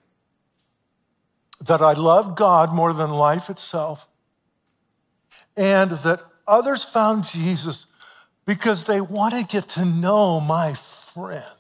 that 1.61 1.83
I 1.83 1.95
loved 1.95 2.37
God 2.37 2.73
more 2.73 2.93
than 2.93 3.11
life 3.11 3.51
itself, 3.51 4.07
and 5.57 5.91
that 5.91 6.23
others 6.47 6.85
found 6.85 7.25
Jesus 7.25 7.93
because 8.47 8.85
they 8.85 9.01
want 9.01 9.35
to 9.35 9.45
get 9.45 9.71
to 9.71 9.85
know 9.85 10.39
my 10.39 10.73
friend. 10.75 11.60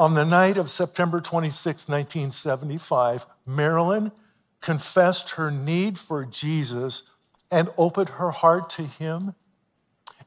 On 0.00 0.14
the 0.14 0.24
night 0.24 0.56
of 0.56 0.70
September 0.70 1.20
26, 1.20 1.86
1975, 1.86 3.26
Marilyn 3.44 4.12
confessed 4.62 5.32
her 5.32 5.50
need 5.50 5.98
for 5.98 6.24
Jesus 6.24 7.02
and 7.50 7.68
opened 7.76 8.08
her 8.08 8.30
heart 8.30 8.70
to 8.70 8.82
him, 8.82 9.34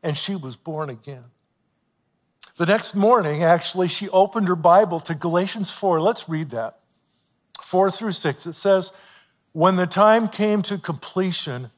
and 0.04 0.16
she 0.16 0.36
was 0.36 0.56
born 0.56 0.92
again. 0.92 1.24
The 2.58 2.68
next 2.68 2.94
morning, 2.94 3.42
actually, 3.44 3.88
she 3.88 4.10
opened 4.10 4.48
her 4.48 4.56
Bible 4.56 5.00
to 5.00 5.16
Galatians 5.16 5.72
4. 5.72 6.00
Let's 6.00 6.30
read 6.30 6.52
that. 6.52 6.78
4 7.60 7.90
through 7.90 8.12
6. 8.12 8.46
It 8.46 8.54
says, 8.54 8.92
when 9.54 9.76
the 9.76 9.88
time 9.88 10.28
came 10.28 10.62
to 10.62 10.78
completion, 10.78 11.72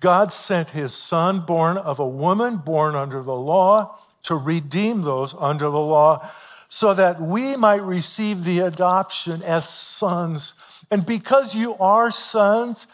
God 0.00 0.34
sent 0.34 0.68
his 0.68 0.92
son, 0.92 1.40
born 1.40 1.78
of 1.78 1.98
a 1.98 2.06
woman 2.06 2.58
born 2.58 2.94
under 2.94 3.22
the 3.22 3.34
law, 3.34 3.98
to 4.24 4.36
redeem 4.36 5.00
those 5.00 5.34
under 5.38 5.70
the 5.70 5.80
law, 5.80 6.30
so 6.74 6.94
that 6.94 7.20
we 7.20 7.54
might 7.54 7.82
receive 7.82 8.44
the 8.44 8.60
adoption 8.60 9.42
as 9.42 9.68
sons. 9.68 10.54
And 10.90 11.04
because 11.04 11.54
you 11.54 11.74
are 11.74 12.10
sons, 12.10 12.86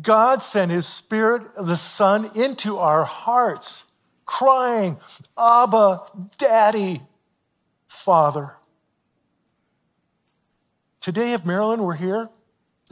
God 0.00 0.40
sent 0.40 0.70
his 0.70 0.86
spirit, 0.86 1.42
the 1.56 1.74
Son, 1.74 2.30
into 2.36 2.78
our 2.78 3.02
hearts, 3.02 3.86
crying, 4.24 4.98
Abba, 5.36 6.02
Daddy, 6.38 7.00
Father. 7.88 8.52
Today, 11.00 11.32
if 11.32 11.44
Marilyn 11.44 11.82
were 11.82 11.94
here, 11.94 12.28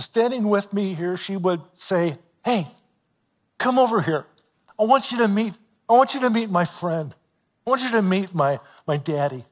standing 0.00 0.48
with 0.48 0.72
me 0.72 0.94
here, 0.94 1.16
she 1.16 1.36
would 1.36 1.60
say, 1.72 2.16
Hey, 2.44 2.64
come 3.58 3.78
over 3.78 4.00
here. 4.00 4.26
I 4.76 4.86
want 4.86 5.12
you 5.12 5.18
to 5.18 5.28
meet, 5.28 5.56
I 5.88 5.92
want 5.92 6.14
you 6.14 6.20
to 6.22 6.30
meet 6.30 6.50
my 6.50 6.64
friend. 6.64 7.14
I 7.64 7.70
want 7.70 7.82
you 7.82 7.92
to 7.92 8.02
meet 8.02 8.34
my, 8.34 8.58
my 8.88 8.96
daddy. 8.96 9.44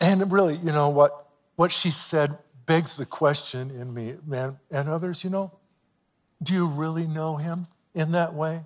And 0.00 0.30
really, 0.32 0.56
you 0.56 0.72
know 0.72 0.88
what, 0.88 1.28
what 1.56 1.72
she 1.72 1.90
said 1.90 2.36
begs 2.66 2.96
the 2.96 3.06
question 3.06 3.70
in 3.70 3.92
me, 3.92 4.14
man, 4.26 4.58
and 4.70 4.88
others, 4.88 5.24
you 5.24 5.30
know, 5.30 5.52
do 6.42 6.54
you 6.54 6.66
really 6.66 7.06
know 7.06 7.36
him 7.36 7.66
in 7.94 8.12
that 8.12 8.34
way? 8.34 8.62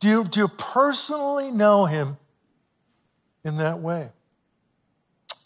Do 0.00 0.08
you, 0.08 0.24
do 0.24 0.40
you 0.40 0.48
personally 0.48 1.50
know 1.50 1.86
him 1.86 2.16
in 3.44 3.58
that 3.58 3.78
way? 3.80 4.10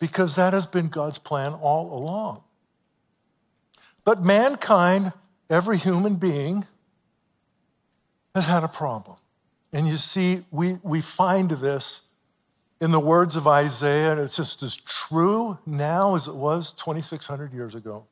because 0.00 0.34
that 0.36 0.52
has 0.54 0.66
been 0.66 0.88
God's 0.88 1.18
plan 1.18 1.52
all 1.52 1.96
along. 1.96 2.42
But 4.02 4.24
mankind, 4.24 5.12
every 5.48 5.76
human 5.76 6.16
being, 6.16 6.66
has 8.34 8.46
had 8.46 8.64
a 8.64 8.68
problem. 8.68 9.18
And 9.72 9.86
you 9.86 9.96
see, 9.96 10.40
we, 10.50 10.78
we 10.82 11.00
find 11.00 11.50
this 11.50 12.08
in 12.80 12.90
the 12.90 13.00
words 13.00 13.36
of 13.36 13.46
Isaiah, 13.46 14.20
it's 14.22 14.36
just 14.36 14.62
as 14.62 14.76
true 14.76 15.58
now 15.66 16.14
as 16.14 16.28
it 16.28 16.34
was 16.34 16.72
2,600 16.72 17.52
years 17.52 17.74
ago. 17.74 18.06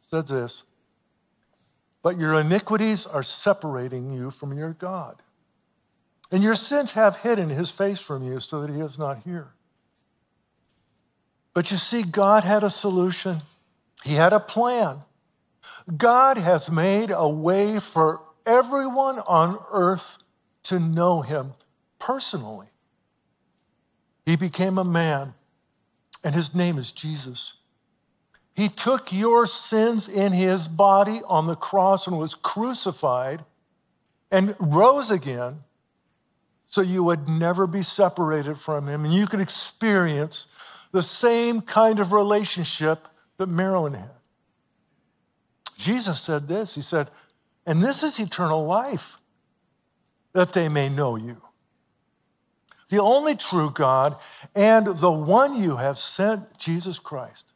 Said 0.00 0.26
this 0.26 0.64
But 2.02 2.18
your 2.18 2.34
iniquities 2.40 3.06
are 3.06 3.22
separating 3.22 4.12
you 4.12 4.30
from 4.30 4.56
your 4.56 4.72
God, 4.72 5.22
and 6.32 6.42
your 6.42 6.56
sins 6.56 6.92
have 6.92 7.18
hidden 7.18 7.48
his 7.50 7.70
face 7.70 8.00
from 8.00 8.24
you 8.26 8.40
so 8.40 8.60
that 8.62 8.70
he 8.72 8.80
is 8.80 8.98
not 8.98 9.22
here. 9.24 9.54
But 11.52 11.70
you 11.70 11.76
see, 11.76 12.02
God 12.02 12.44
had 12.44 12.62
a 12.62 12.70
solution, 12.70 13.42
He 14.04 14.14
had 14.14 14.32
a 14.32 14.40
plan. 14.40 15.00
God 15.96 16.38
has 16.38 16.70
made 16.70 17.10
a 17.10 17.28
way 17.28 17.80
for 17.80 18.22
everyone 18.46 19.18
on 19.20 19.58
earth 19.70 20.22
to 20.64 20.78
know 20.78 21.22
Him 21.22 21.52
personally. 21.98 22.69
He 24.26 24.36
became 24.36 24.78
a 24.78 24.84
man, 24.84 25.34
and 26.24 26.34
His 26.34 26.54
name 26.54 26.78
is 26.78 26.92
Jesus. 26.92 27.54
He 28.54 28.68
took 28.68 29.12
your 29.12 29.46
sins 29.46 30.08
in 30.08 30.32
His 30.32 30.68
body 30.68 31.20
on 31.26 31.46
the 31.46 31.56
cross 31.56 32.06
and 32.06 32.18
was 32.18 32.34
crucified 32.34 33.44
and 34.30 34.54
rose 34.60 35.10
again 35.10 35.56
so 36.66 36.80
you 36.80 37.02
would 37.02 37.28
never 37.28 37.66
be 37.66 37.82
separated 37.82 38.58
from 38.58 38.86
Him 38.86 39.04
and 39.04 39.14
you 39.14 39.26
could 39.26 39.40
experience 39.40 40.46
the 40.92 41.02
same 41.02 41.60
kind 41.60 42.00
of 42.00 42.12
relationship 42.12 43.08
that 43.38 43.48
Marilyn 43.48 43.94
had. 43.94 44.10
Jesus 45.76 46.20
said 46.20 46.46
this 46.46 46.74
He 46.74 46.82
said, 46.82 47.10
and 47.66 47.80
this 47.80 48.02
is 48.02 48.18
eternal 48.18 48.64
life, 48.64 49.16
that 50.32 50.52
they 50.52 50.68
may 50.68 50.88
know 50.88 51.16
you, 51.16 51.40
the 52.90 53.00
only 53.00 53.34
true 53.34 53.70
God, 53.70 54.16
and 54.54 54.86
the 54.86 55.10
one 55.10 55.60
you 55.62 55.76
have 55.76 55.96
sent, 55.96 56.58
Jesus 56.58 56.98
Christ. 56.98 57.46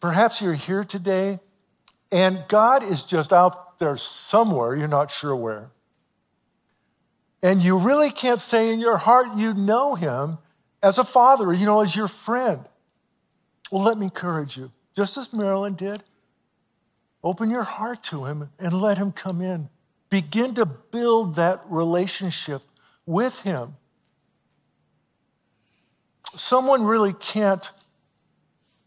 Perhaps 0.00 0.40
you're 0.40 0.54
here 0.54 0.82
today 0.82 1.38
and 2.12 2.44
God 2.46 2.84
is 2.84 3.04
just 3.04 3.32
out 3.32 3.78
there 3.78 3.96
somewhere, 3.96 4.76
you're 4.76 4.86
not 4.86 5.10
sure 5.10 5.34
where. 5.34 5.70
And 7.42 7.62
you 7.62 7.78
really 7.78 8.10
can't 8.10 8.40
say 8.40 8.72
in 8.72 8.78
your 8.78 8.98
heart 8.98 9.28
you 9.34 9.54
know 9.54 9.94
him 9.94 10.38
as 10.82 10.98
a 10.98 11.04
father, 11.04 11.52
you 11.52 11.64
know, 11.64 11.80
as 11.80 11.96
your 11.96 12.06
friend. 12.06 12.60
Well, 13.72 13.82
let 13.82 13.96
me 13.96 14.04
encourage 14.04 14.58
you, 14.58 14.70
just 14.94 15.16
as 15.16 15.32
Marilyn 15.32 15.74
did, 15.74 16.02
open 17.24 17.48
your 17.48 17.62
heart 17.62 18.02
to 18.04 18.26
him 18.26 18.50
and 18.58 18.74
let 18.74 18.98
him 18.98 19.10
come 19.10 19.40
in. 19.40 19.70
Begin 20.12 20.52
to 20.56 20.66
build 20.66 21.36
that 21.36 21.62
relationship 21.70 22.60
with 23.06 23.44
him. 23.44 23.76
Someone 26.36 26.84
really 26.84 27.14
can't 27.14 27.70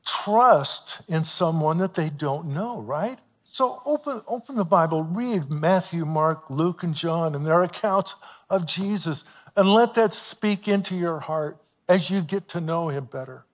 trust 0.05 1.01
in 1.09 1.23
someone 1.23 1.79
that 1.79 1.95
they 1.95 2.09
don't 2.11 2.53
know, 2.53 2.79
right? 2.79 3.17
So 3.43 3.81
open, 3.87 4.21
open 4.27 4.55
the 4.55 4.65
Bible, 4.65 5.01
read 5.01 5.49
Matthew, 5.49 6.05
Mark, 6.05 6.47
Luke, 6.51 6.83
and 6.83 6.93
John 6.93 7.33
and 7.33 7.43
their 7.43 7.63
accounts 7.63 8.13
of 8.47 8.67
Jesus, 8.67 9.23
and 9.55 9.67
let 9.67 9.95
that 9.95 10.13
speak 10.13 10.67
into 10.67 10.93
your 10.95 11.21
heart 11.21 11.57
as 11.89 12.11
you 12.11 12.21
get 12.21 12.47
to 12.49 12.61
know 12.61 12.89
him 12.89 13.05
better. 13.05 13.44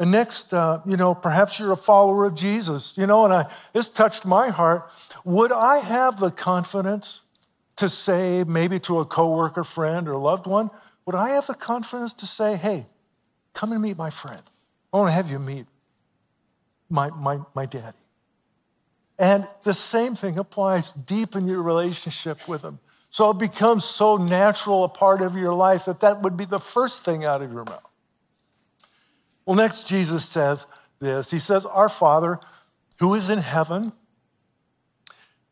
And 0.00 0.10
next, 0.10 0.54
uh, 0.54 0.80
you 0.86 0.96
know, 0.96 1.14
perhaps 1.14 1.58
you're 1.58 1.72
a 1.72 1.76
follower 1.76 2.24
of 2.24 2.34
Jesus, 2.34 2.96
you 2.96 3.06
know, 3.06 3.26
and 3.26 3.34
I, 3.34 3.52
this 3.74 3.92
touched 3.92 4.24
my 4.24 4.48
heart. 4.48 4.90
Would 5.26 5.52
I 5.52 5.76
have 5.78 6.18
the 6.18 6.30
confidence 6.30 7.24
to 7.76 7.88
say, 7.90 8.42
maybe 8.48 8.80
to 8.80 9.00
a 9.00 9.04
coworker, 9.04 9.62
friend, 9.62 10.08
or 10.08 10.16
loved 10.16 10.46
one, 10.46 10.70
would 11.04 11.14
I 11.14 11.30
have 11.30 11.46
the 11.46 11.54
confidence 11.54 12.14
to 12.14 12.26
say, 12.26 12.56
hey, 12.56 12.86
come 13.52 13.72
and 13.72 13.82
meet 13.82 13.98
my 13.98 14.08
friend? 14.08 14.40
I 14.90 14.96
want 14.96 15.08
to 15.08 15.12
have 15.12 15.30
you 15.30 15.38
meet 15.38 15.66
my, 16.88 17.10
my, 17.10 17.40
my 17.54 17.66
daddy. 17.66 17.98
And 19.18 19.46
the 19.64 19.74
same 19.74 20.14
thing 20.14 20.38
applies 20.38 20.92
deep 20.92 21.36
in 21.36 21.46
your 21.46 21.62
relationship 21.62 22.48
with 22.48 22.62
him. 22.62 22.78
So 23.10 23.28
it 23.30 23.38
becomes 23.38 23.84
so 23.84 24.16
natural 24.16 24.84
a 24.84 24.88
part 24.88 25.20
of 25.20 25.36
your 25.36 25.52
life 25.52 25.84
that 25.84 26.00
that 26.00 26.22
would 26.22 26.38
be 26.38 26.46
the 26.46 26.58
first 26.58 27.04
thing 27.04 27.26
out 27.26 27.42
of 27.42 27.52
your 27.52 27.64
mouth. 27.64 27.89
Well, 29.46 29.56
next, 29.56 29.88
Jesus 29.88 30.24
says 30.24 30.66
this 31.00 31.30
He 31.30 31.38
says, 31.38 31.66
Our 31.66 31.88
Father 31.88 32.38
who 33.00 33.14
is 33.14 33.30
in 33.30 33.38
heaven, 33.38 33.92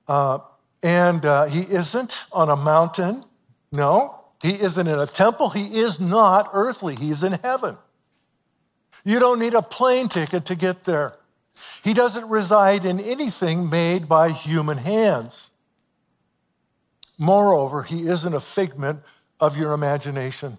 uh, 0.07 0.38
and 0.83 1.25
uh, 1.25 1.47
He 1.47 1.61
isn't 1.61 2.26
on 2.33 2.49
a 2.50 2.57
mountain. 2.57 3.25
No, 3.73 4.25
He 4.42 4.52
isn't 4.52 4.87
in 4.87 4.99
a 4.99 5.07
temple. 5.07 5.50
He 5.50 5.78
is 5.78 5.99
not 5.99 6.50
earthly. 6.52 6.95
He's 6.95 7.23
in 7.23 7.33
heaven. 7.33 7.76
You 9.04 9.18
don't 9.18 9.38
need 9.38 9.54
a 9.54 9.62
plane 9.62 10.09
ticket 10.09 10.45
to 10.47 10.54
get 10.54 10.85
there. 10.85 11.14
He 11.83 11.95
doesn't 11.95 12.28
reside 12.28 12.85
in 12.85 13.00
anything 13.00 13.71
made 13.71 14.09
by 14.09 14.30
human 14.30 14.78
hands. 14.78 15.50
Moreover, 17.18 17.83
he 17.83 18.07
isn't 18.07 18.35
a 18.35 18.40
figment 18.40 19.00
of 19.40 19.57
your 19.57 19.73
imagination. 19.73 20.59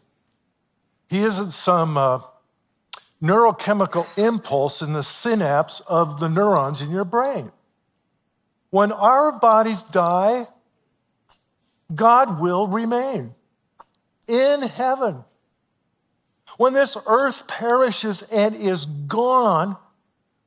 He 1.09 1.19
isn't 1.19 1.51
some 1.51 1.97
uh, 1.97 2.21
neurochemical 3.21 4.05
impulse 4.17 4.81
in 4.81 4.93
the 4.93 5.03
synapse 5.03 5.81
of 5.81 6.19
the 6.19 6.29
neurons 6.29 6.81
in 6.81 6.91
your 6.91 7.05
brain. 7.05 7.51
When 8.69 8.91
our 8.91 9.31
bodies 9.31 9.83
die, 9.83 10.47
God 11.93 12.39
will 12.39 12.67
remain 12.67 13.33
in 14.27 14.61
heaven. 14.61 15.23
When 16.57 16.73
this 16.73 16.97
earth 17.07 17.47
perishes 17.47 18.21
and 18.23 18.55
is 18.55 18.85
gone, 18.85 19.77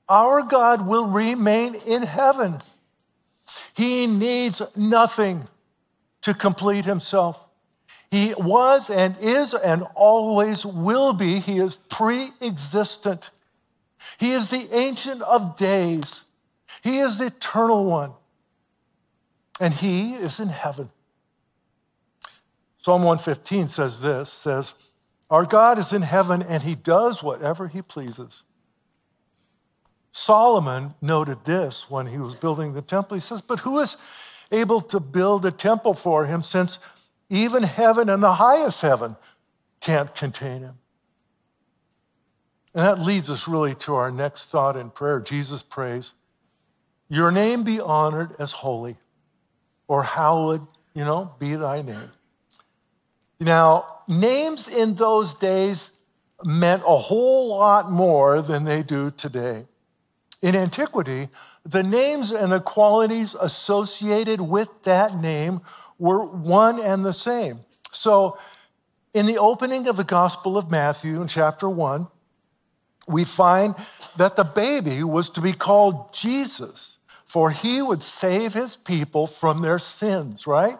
our 0.08 0.42
God 0.42 0.86
will 0.86 1.06
remain 1.06 1.74
in 1.86 2.02
heaven. 2.02 2.58
He 3.76 4.06
needs 4.06 4.62
nothing 4.76 5.48
to 6.22 6.34
complete 6.34 6.84
himself. 6.84 7.44
He 8.12 8.34
was 8.36 8.90
and 8.90 9.16
is 9.22 9.54
and 9.54 9.84
always 9.94 10.66
will 10.66 11.14
be. 11.14 11.38
He 11.38 11.56
is 11.56 11.76
pre 11.76 12.28
existent. 12.42 13.30
He 14.18 14.32
is 14.32 14.50
the 14.50 14.68
Ancient 14.70 15.22
of 15.22 15.56
Days. 15.56 16.24
He 16.82 16.98
is 16.98 17.16
the 17.16 17.28
Eternal 17.28 17.86
One. 17.86 18.12
And 19.58 19.72
He 19.72 20.12
is 20.12 20.40
in 20.40 20.48
heaven. 20.48 20.90
Psalm 22.76 23.02
115 23.02 23.68
says 23.68 24.02
this 24.02 24.30
says, 24.30 24.74
Our 25.30 25.46
God 25.46 25.78
is 25.78 25.94
in 25.94 26.02
heaven 26.02 26.42
and 26.42 26.62
He 26.62 26.74
does 26.74 27.22
whatever 27.22 27.66
He 27.66 27.80
pleases. 27.80 28.42
Solomon 30.10 30.92
noted 31.00 31.46
this 31.46 31.90
when 31.90 32.08
he 32.08 32.18
was 32.18 32.34
building 32.34 32.74
the 32.74 32.82
temple. 32.82 33.14
He 33.14 33.22
says, 33.22 33.40
But 33.40 33.60
who 33.60 33.78
is 33.78 33.96
able 34.52 34.82
to 34.82 35.00
build 35.00 35.46
a 35.46 35.50
temple 35.50 35.94
for 35.94 36.26
him 36.26 36.42
since 36.42 36.78
even 37.32 37.62
heaven 37.62 38.10
and 38.10 38.22
the 38.22 38.34
highest 38.34 38.82
heaven 38.82 39.16
can't 39.80 40.14
contain 40.14 40.60
him. 40.60 40.78
And 42.74 42.86
that 42.86 42.98
leads 43.00 43.30
us 43.30 43.48
really 43.48 43.74
to 43.76 43.94
our 43.94 44.10
next 44.10 44.50
thought 44.50 44.76
in 44.76 44.90
prayer. 44.90 45.18
Jesus 45.18 45.62
prays, 45.62 46.12
Your 47.08 47.30
name 47.30 47.64
be 47.64 47.80
honored 47.80 48.36
as 48.38 48.52
holy, 48.52 48.98
or 49.88 50.02
hallowed, 50.02 50.66
you 50.94 51.04
know, 51.04 51.34
be 51.38 51.54
thy 51.54 51.80
name. 51.80 52.10
Now, 53.40 53.86
names 54.06 54.68
in 54.68 54.94
those 54.94 55.34
days 55.34 55.98
meant 56.44 56.82
a 56.86 56.96
whole 56.96 57.48
lot 57.48 57.90
more 57.90 58.42
than 58.42 58.64
they 58.64 58.82
do 58.82 59.10
today. 59.10 59.64
In 60.42 60.54
antiquity, 60.54 61.28
the 61.64 61.82
names 61.82 62.30
and 62.30 62.52
the 62.52 62.60
qualities 62.60 63.34
associated 63.34 64.40
with 64.40 64.82
that 64.82 65.18
name 65.18 65.62
were 66.02 66.24
one 66.24 66.80
and 66.80 67.04
the 67.04 67.12
same. 67.12 67.60
So, 67.92 68.36
in 69.14 69.26
the 69.26 69.38
opening 69.38 69.86
of 69.86 69.96
the 69.96 70.02
Gospel 70.02 70.58
of 70.58 70.68
Matthew 70.68 71.20
in 71.20 71.28
chapter 71.28 71.70
1, 71.70 72.08
we 73.06 73.24
find 73.24 73.76
that 74.16 74.34
the 74.34 74.42
baby 74.42 75.04
was 75.04 75.30
to 75.30 75.40
be 75.40 75.52
called 75.52 76.12
Jesus, 76.12 76.98
for 77.24 77.50
he 77.50 77.80
would 77.80 78.02
save 78.02 78.52
his 78.52 78.74
people 78.74 79.28
from 79.28 79.62
their 79.62 79.78
sins, 79.78 80.44
right? 80.44 80.76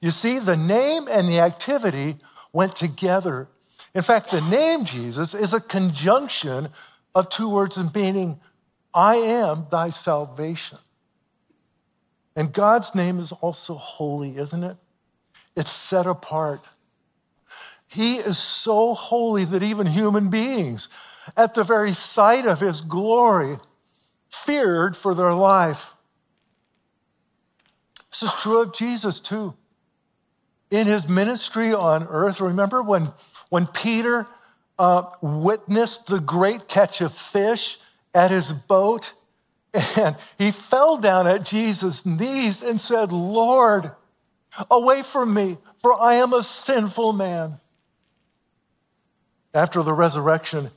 You 0.00 0.10
see, 0.10 0.40
the 0.40 0.56
name 0.56 1.06
and 1.08 1.28
the 1.28 1.38
activity 1.38 2.16
went 2.52 2.74
together. 2.74 3.46
In 3.94 4.02
fact, 4.02 4.32
the 4.32 4.40
name 4.50 4.84
Jesus 4.84 5.34
is 5.34 5.54
a 5.54 5.60
conjunction 5.60 6.68
of 7.14 7.28
two 7.28 7.48
words 7.48 7.76
and 7.76 7.94
meaning, 7.94 8.40
I 8.92 9.16
am 9.16 9.66
thy 9.70 9.90
salvation. 9.90 10.78
And 12.34 12.52
God's 12.52 12.94
name 12.94 13.18
is 13.18 13.32
also 13.32 13.74
holy, 13.74 14.36
isn't 14.36 14.64
it? 14.64 14.76
It's 15.54 15.70
set 15.70 16.06
apart. 16.06 16.64
He 17.88 18.16
is 18.16 18.38
so 18.38 18.94
holy 18.94 19.44
that 19.44 19.62
even 19.62 19.86
human 19.86 20.30
beings, 20.30 20.88
at 21.36 21.54
the 21.54 21.62
very 21.62 21.92
sight 21.92 22.46
of 22.46 22.60
his 22.60 22.80
glory, 22.80 23.58
feared 24.30 24.96
for 24.96 25.14
their 25.14 25.34
life. 25.34 25.92
This 28.10 28.22
is 28.22 28.34
true 28.34 28.62
of 28.62 28.74
Jesus 28.74 29.20
too. 29.20 29.54
In 30.70 30.86
his 30.86 31.06
ministry 31.06 31.74
on 31.74 32.06
earth, 32.08 32.40
remember 32.40 32.82
when, 32.82 33.08
when 33.50 33.66
Peter 33.66 34.26
uh, 34.78 35.04
witnessed 35.20 36.06
the 36.06 36.18
great 36.18 36.66
catch 36.68 37.02
of 37.02 37.12
fish 37.12 37.78
at 38.14 38.30
his 38.30 38.52
boat? 38.52 39.12
And 39.96 40.16
he 40.38 40.50
fell 40.50 40.98
down 40.98 41.26
at 41.26 41.44
Jesus' 41.44 42.04
knees 42.04 42.62
and 42.62 42.78
said, 42.78 43.10
Lord, 43.10 43.90
away 44.70 45.02
from 45.02 45.32
me, 45.32 45.56
for 45.76 45.94
I 45.94 46.14
am 46.14 46.32
a 46.32 46.42
sinful 46.42 47.14
man. 47.14 47.58
After 49.54 49.82
the 49.82 49.92
resurrection, 49.92 50.70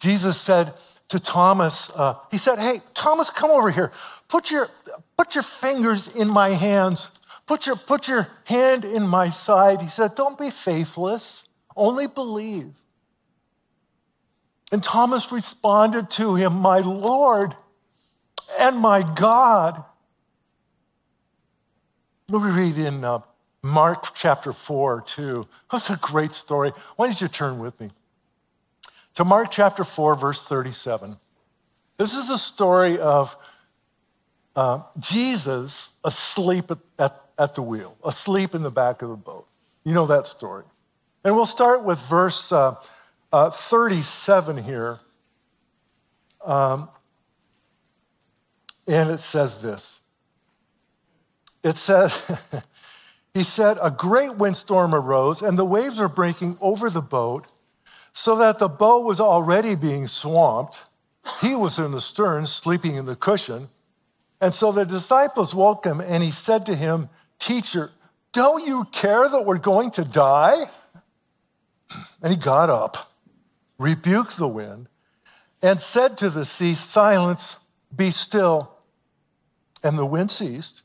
Jesus 0.00 0.40
said 0.40 0.72
to 1.08 1.20
Thomas, 1.20 1.90
uh, 1.96 2.16
He 2.30 2.38
said, 2.38 2.58
Hey, 2.58 2.80
Thomas, 2.94 3.30
come 3.30 3.50
over 3.50 3.70
here. 3.70 3.92
Put 4.28 4.50
your, 4.50 4.68
put 5.16 5.34
your 5.34 5.44
fingers 5.44 6.14
in 6.16 6.28
my 6.28 6.50
hands. 6.50 7.10
Put 7.46 7.66
your, 7.66 7.76
put 7.76 8.08
your 8.08 8.28
hand 8.46 8.84
in 8.84 9.06
my 9.06 9.28
side. 9.28 9.80
He 9.82 9.88
said, 9.88 10.14
Don't 10.14 10.38
be 10.38 10.50
faithless, 10.50 11.48
only 11.76 12.06
believe. 12.06 12.72
And 14.72 14.82
Thomas 14.82 15.30
responded 15.30 16.08
to 16.12 16.34
him, 16.34 16.54
My 16.54 16.78
Lord 16.78 17.54
and 18.58 18.78
my 18.78 19.02
God. 19.14 19.84
Let 22.28 22.42
me 22.42 22.50
read 22.50 22.78
in 22.78 23.04
uh, 23.04 23.20
Mark 23.62 24.14
chapter 24.14 24.52
4, 24.52 25.02
too. 25.02 25.46
That's 25.70 25.90
a 25.90 25.98
great 25.98 26.32
story. 26.32 26.72
Why 26.96 27.06
don't 27.06 27.20
you 27.20 27.28
turn 27.28 27.58
with 27.58 27.78
me 27.80 27.88
to 29.14 29.24
Mark 29.24 29.50
chapter 29.50 29.84
4, 29.84 30.14
verse 30.14 30.46
37? 30.46 31.16
This 31.98 32.14
is 32.14 32.30
a 32.30 32.38
story 32.38 32.98
of 32.98 33.36
uh, 34.56 34.82
Jesus 34.98 35.96
asleep 36.04 36.70
at, 36.70 36.78
at 36.98 37.22
at 37.38 37.54
the 37.54 37.62
wheel, 37.62 37.96
asleep 38.04 38.54
in 38.54 38.62
the 38.62 38.70
back 38.70 39.02
of 39.02 39.08
the 39.08 39.16
boat. 39.16 39.46
You 39.84 39.94
know 39.94 40.06
that 40.06 40.26
story. 40.26 40.64
And 41.24 41.34
we'll 41.34 41.46
start 41.46 41.84
with 41.84 41.98
verse 41.98 42.52
uh, 42.52 42.76
uh, 43.32 43.50
37 43.50 44.62
here. 44.62 44.98
Um, 46.44 46.88
and 48.86 49.10
it 49.10 49.18
says 49.18 49.62
this 49.62 50.02
it 51.62 51.76
says, 51.76 52.40
he 53.34 53.42
said, 53.42 53.78
a 53.80 53.90
great 53.90 54.36
windstorm 54.36 54.94
arose, 54.94 55.42
and 55.42 55.58
the 55.58 55.64
waves 55.64 56.00
were 56.00 56.08
breaking 56.08 56.58
over 56.60 56.90
the 56.90 57.02
boat, 57.02 57.46
so 58.12 58.36
that 58.36 58.58
the 58.58 58.68
boat 58.68 59.04
was 59.04 59.20
already 59.20 59.74
being 59.74 60.06
swamped. 60.06 60.84
He 61.40 61.54
was 61.54 61.78
in 61.78 61.92
the 61.92 62.00
stern, 62.00 62.46
sleeping 62.46 62.96
in 62.96 63.06
the 63.06 63.16
cushion. 63.16 63.68
And 64.40 64.52
so 64.52 64.72
the 64.72 64.84
disciples 64.84 65.54
woke 65.54 65.86
him, 65.86 66.00
and 66.00 66.22
he 66.22 66.32
said 66.32 66.66
to 66.66 66.74
him, 66.74 67.08
Teacher, 67.38 67.92
don't 68.32 68.66
you 68.66 68.84
care 68.90 69.28
that 69.28 69.44
we're 69.46 69.58
going 69.58 69.92
to 69.92 70.04
die? 70.04 70.64
And 72.22 72.32
he 72.32 72.38
got 72.38 72.70
up, 72.70 72.96
rebuked 73.78 74.36
the 74.36 74.48
wind, 74.48 74.88
and 75.62 75.80
said 75.80 76.18
to 76.18 76.30
the 76.30 76.44
sea, 76.44 76.74
Silence, 76.74 77.58
be 77.94 78.10
still. 78.10 78.70
And 79.84 79.98
the 79.98 80.06
wind 80.06 80.30
ceased, 80.30 80.82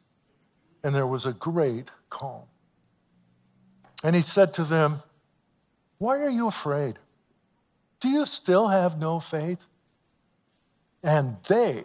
and 0.83 0.95
there 0.95 1.05
was 1.05 1.25
a 1.25 1.33
great 1.33 1.89
calm. 2.09 2.43
And 4.03 4.15
he 4.15 4.21
said 4.21 4.53
to 4.55 4.63
them, 4.63 4.97
Why 5.97 6.19
are 6.19 6.29
you 6.29 6.47
afraid? 6.47 6.97
Do 7.99 8.09
you 8.09 8.25
still 8.25 8.67
have 8.67 8.99
no 8.99 9.19
faith? 9.19 9.65
And 11.03 11.37
they 11.47 11.83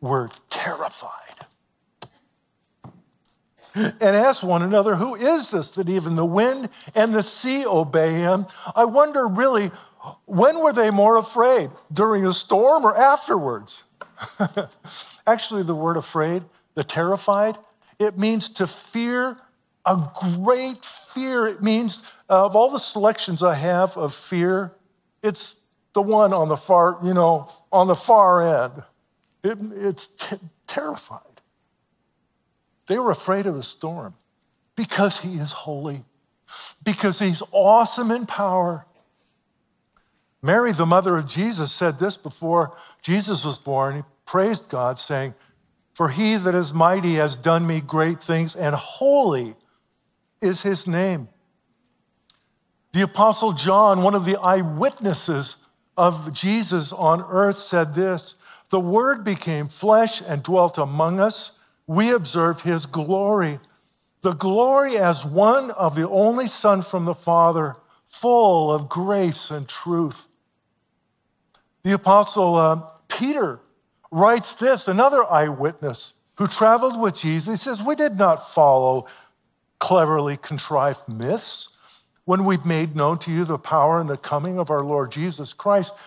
were 0.00 0.30
terrified 0.48 1.30
and 3.74 4.02
asked 4.02 4.42
one 4.42 4.62
another, 4.62 4.96
Who 4.96 5.14
is 5.14 5.50
this 5.50 5.72
that 5.72 5.88
even 5.88 6.16
the 6.16 6.26
wind 6.26 6.68
and 6.94 7.12
the 7.12 7.22
sea 7.22 7.64
obey 7.64 8.14
him? 8.14 8.46
I 8.74 8.84
wonder 8.84 9.26
really, 9.26 9.70
when 10.26 10.60
were 10.60 10.72
they 10.72 10.90
more 10.90 11.16
afraid? 11.16 11.70
During 11.92 12.26
a 12.26 12.32
storm 12.32 12.84
or 12.84 12.96
afterwards? 12.96 13.84
Actually, 15.26 15.62
the 15.62 15.74
word 15.74 15.96
afraid, 15.96 16.42
the 16.74 16.84
terrified, 16.84 17.56
it 17.98 18.18
means 18.18 18.48
to 18.54 18.66
fear 18.66 19.36
a 19.84 20.10
great 20.36 20.84
fear. 20.84 21.46
It 21.46 21.62
means, 21.62 22.12
of 22.28 22.56
all 22.56 22.70
the 22.70 22.78
selections 22.78 23.42
I 23.42 23.54
have 23.54 23.96
of 23.96 24.14
fear, 24.14 24.72
it's 25.22 25.60
the 25.92 26.02
one 26.02 26.32
on 26.32 26.48
the 26.48 26.56
far, 26.56 26.98
you 27.02 27.14
know, 27.14 27.50
on 27.72 27.86
the 27.86 27.94
far 27.94 28.64
end. 28.64 28.82
It, 29.42 29.58
it's 29.72 30.06
t- 30.06 30.36
terrified. 30.66 31.20
They 32.86 32.98
were 32.98 33.10
afraid 33.10 33.46
of 33.46 33.54
the 33.54 33.62
storm 33.62 34.14
because 34.76 35.20
he 35.20 35.36
is 35.36 35.52
holy, 35.52 36.04
because 36.84 37.18
he's 37.18 37.42
awesome 37.52 38.10
in 38.10 38.26
power. 38.26 38.86
Mary, 40.42 40.72
the 40.72 40.86
mother 40.86 41.16
of 41.16 41.26
Jesus, 41.26 41.70
said 41.70 41.98
this 41.98 42.16
before 42.16 42.76
Jesus 43.02 43.44
was 43.44 43.58
born. 43.58 43.96
He 43.96 44.02
praised 44.24 44.70
God, 44.70 44.98
saying, 44.98 45.34
For 45.94 46.08
he 46.08 46.36
that 46.36 46.54
is 46.54 46.72
mighty 46.72 47.14
has 47.14 47.36
done 47.36 47.66
me 47.66 47.80
great 47.80 48.22
things, 48.22 48.56
and 48.56 48.74
holy 48.74 49.54
is 50.40 50.62
his 50.62 50.86
name. 50.86 51.28
The 52.92 53.02
Apostle 53.02 53.52
John, 53.52 54.02
one 54.02 54.14
of 54.14 54.24
the 54.24 54.40
eyewitnesses 54.40 55.66
of 55.96 56.32
Jesus 56.32 56.92
on 56.92 57.24
earth, 57.28 57.58
said 57.58 57.94
this 57.94 58.34
The 58.70 58.80
Word 58.80 59.22
became 59.22 59.68
flesh 59.68 60.22
and 60.26 60.42
dwelt 60.42 60.78
among 60.78 61.20
us. 61.20 61.58
We 61.86 62.12
observed 62.12 62.62
his 62.62 62.86
glory, 62.86 63.58
the 64.22 64.32
glory 64.32 64.96
as 64.96 65.24
one 65.24 65.70
of 65.72 65.96
the 65.96 66.08
only 66.08 66.46
Son 66.46 66.80
from 66.82 67.04
the 67.04 67.14
Father, 67.14 67.76
full 68.06 68.72
of 68.72 68.88
grace 68.88 69.50
and 69.50 69.68
truth. 69.68 70.28
The 71.82 71.92
Apostle 71.92 72.54
uh, 72.56 72.82
Peter 73.08 73.60
writes 74.10 74.54
this, 74.54 74.88
another 74.88 75.24
eyewitness 75.24 76.14
who 76.36 76.46
traveled 76.46 77.00
with 77.00 77.14
Jesus. 77.14 77.62
He 77.62 77.70
says, 77.70 77.82
We 77.82 77.94
did 77.94 78.18
not 78.18 78.48
follow 78.50 79.06
cleverly 79.78 80.36
contrived 80.36 81.08
myths 81.08 81.76
when 82.24 82.44
we've 82.44 82.64
made 82.64 82.94
known 82.94 83.18
to 83.18 83.30
you 83.30 83.44
the 83.44 83.58
power 83.58 84.00
and 84.00 84.08
the 84.08 84.16
coming 84.16 84.58
of 84.58 84.70
our 84.70 84.82
Lord 84.82 85.10
Jesus 85.10 85.52
Christ. 85.52 85.98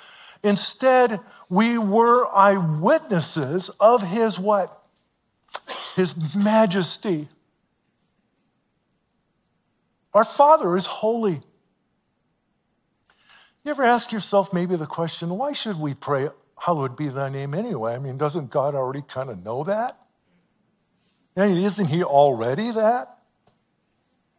Instead, 0.43 1.19
we 1.49 1.77
were 1.77 2.27
eyewitnesses 2.33 3.69
of 3.79 4.03
his 4.03 4.39
what? 4.39 4.81
His 5.95 6.35
majesty. 6.35 7.27
Our 10.13 10.25
Father 10.25 10.75
is 10.75 10.85
holy. 10.85 11.41
You 13.63 13.71
ever 13.71 13.83
ask 13.83 14.11
yourself 14.11 14.53
maybe 14.53 14.75
the 14.75 14.85
question, 14.85 15.29
why 15.29 15.53
should 15.53 15.79
we 15.79 15.93
pray, 15.93 16.29
Hallowed 16.59 16.95
be 16.95 17.09
thy 17.09 17.29
name 17.29 17.53
anyway? 17.53 17.95
I 17.95 17.99
mean, 17.99 18.17
doesn't 18.17 18.49
God 18.49 18.75
already 18.75 19.01
kind 19.01 19.29
of 19.29 19.43
know 19.43 19.63
that? 19.63 19.97
isn't 21.35 21.87
he 21.87 22.03
already 22.03 22.71
that? 22.71 23.17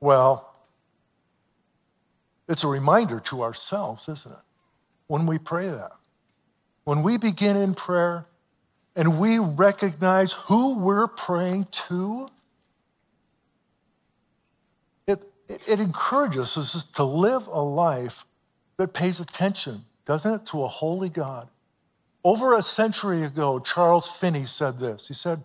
Well, 0.01 0.55
it's 2.49 2.65
a 2.65 2.69
reminder 2.69 3.21
to 3.21 3.43
ourselves, 3.43 4.09
isn't 4.09 4.33
it? 4.33 4.41
When 5.07 5.27
we 5.27 5.39
pray 5.39 5.69
that. 5.69 5.93
When 6.85 7.03
we 7.03 7.17
begin 7.17 7.57
in 7.57 7.75
prayer 7.75 8.27
and 8.95 9.19
we 9.19 9.39
recognize 9.39 10.33
who 10.33 10.79
we're 10.79 11.09
praying 11.09 11.65
to, 11.89 12.29
it, 15.07 15.25
it 15.49 15.81
encourages 15.81 16.57
us 16.57 16.85
to 16.85 17.05
live 17.05 17.47
a 17.49 17.61
life 17.61 18.25
that 18.77 18.95
pays 18.95 19.21
attention, 19.21 19.85
doesn't 20.05 20.35
it, 20.35 20.47
to 20.47 20.65
a 20.65 20.69
holy 20.69 21.09
God. 21.09 21.49
Over 22.25 22.55
a 22.55 22.63
century 22.63 23.23
ago, 23.23 23.59
Charles 23.59 24.09
Finney 24.17 24.47
said 24.47 24.79
this. 24.79 25.09
He 25.09 25.15
said, 25.15 25.45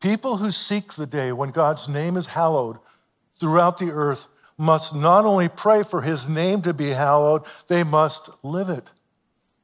People 0.00 0.36
who 0.36 0.50
seek 0.50 0.94
the 0.94 1.06
day 1.06 1.32
when 1.32 1.50
God's 1.50 1.88
name 1.88 2.16
is 2.16 2.26
hallowed 2.26 2.78
throughout 3.34 3.78
the 3.78 3.90
earth 3.90 4.28
must 4.56 4.94
not 4.94 5.24
only 5.24 5.48
pray 5.48 5.82
for 5.82 6.02
his 6.02 6.28
name 6.28 6.62
to 6.62 6.72
be 6.72 6.90
hallowed, 6.90 7.42
they 7.68 7.84
must 7.84 8.30
live 8.42 8.68
it 8.68 8.84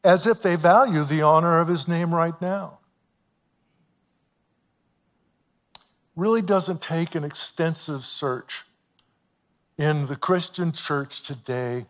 as 0.05 0.27
if 0.27 0.43
they 0.43 0.55
value 0.55 1.03
the 1.03 1.23
honor 1.23 1.61
of 1.61 1.69
his 1.69 1.89
name 1.89 2.15
right 2.15 2.41
now. 2.41 2.79
Really 6.15 6.43
doesn't 6.43 6.83
take 6.83 7.15
an 7.15 7.25
extensive 7.25 8.03
search 8.03 8.65
in 9.79 10.07
the 10.07 10.15
Christian 10.15 10.71
church 10.71 11.23
today 11.23 11.87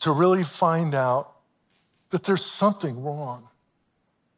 to 0.00 0.12
really 0.12 0.44
find 0.44 0.94
out 0.94 1.32
that 2.10 2.24
there's 2.24 2.44
something 2.44 3.02
wrong 3.02 3.48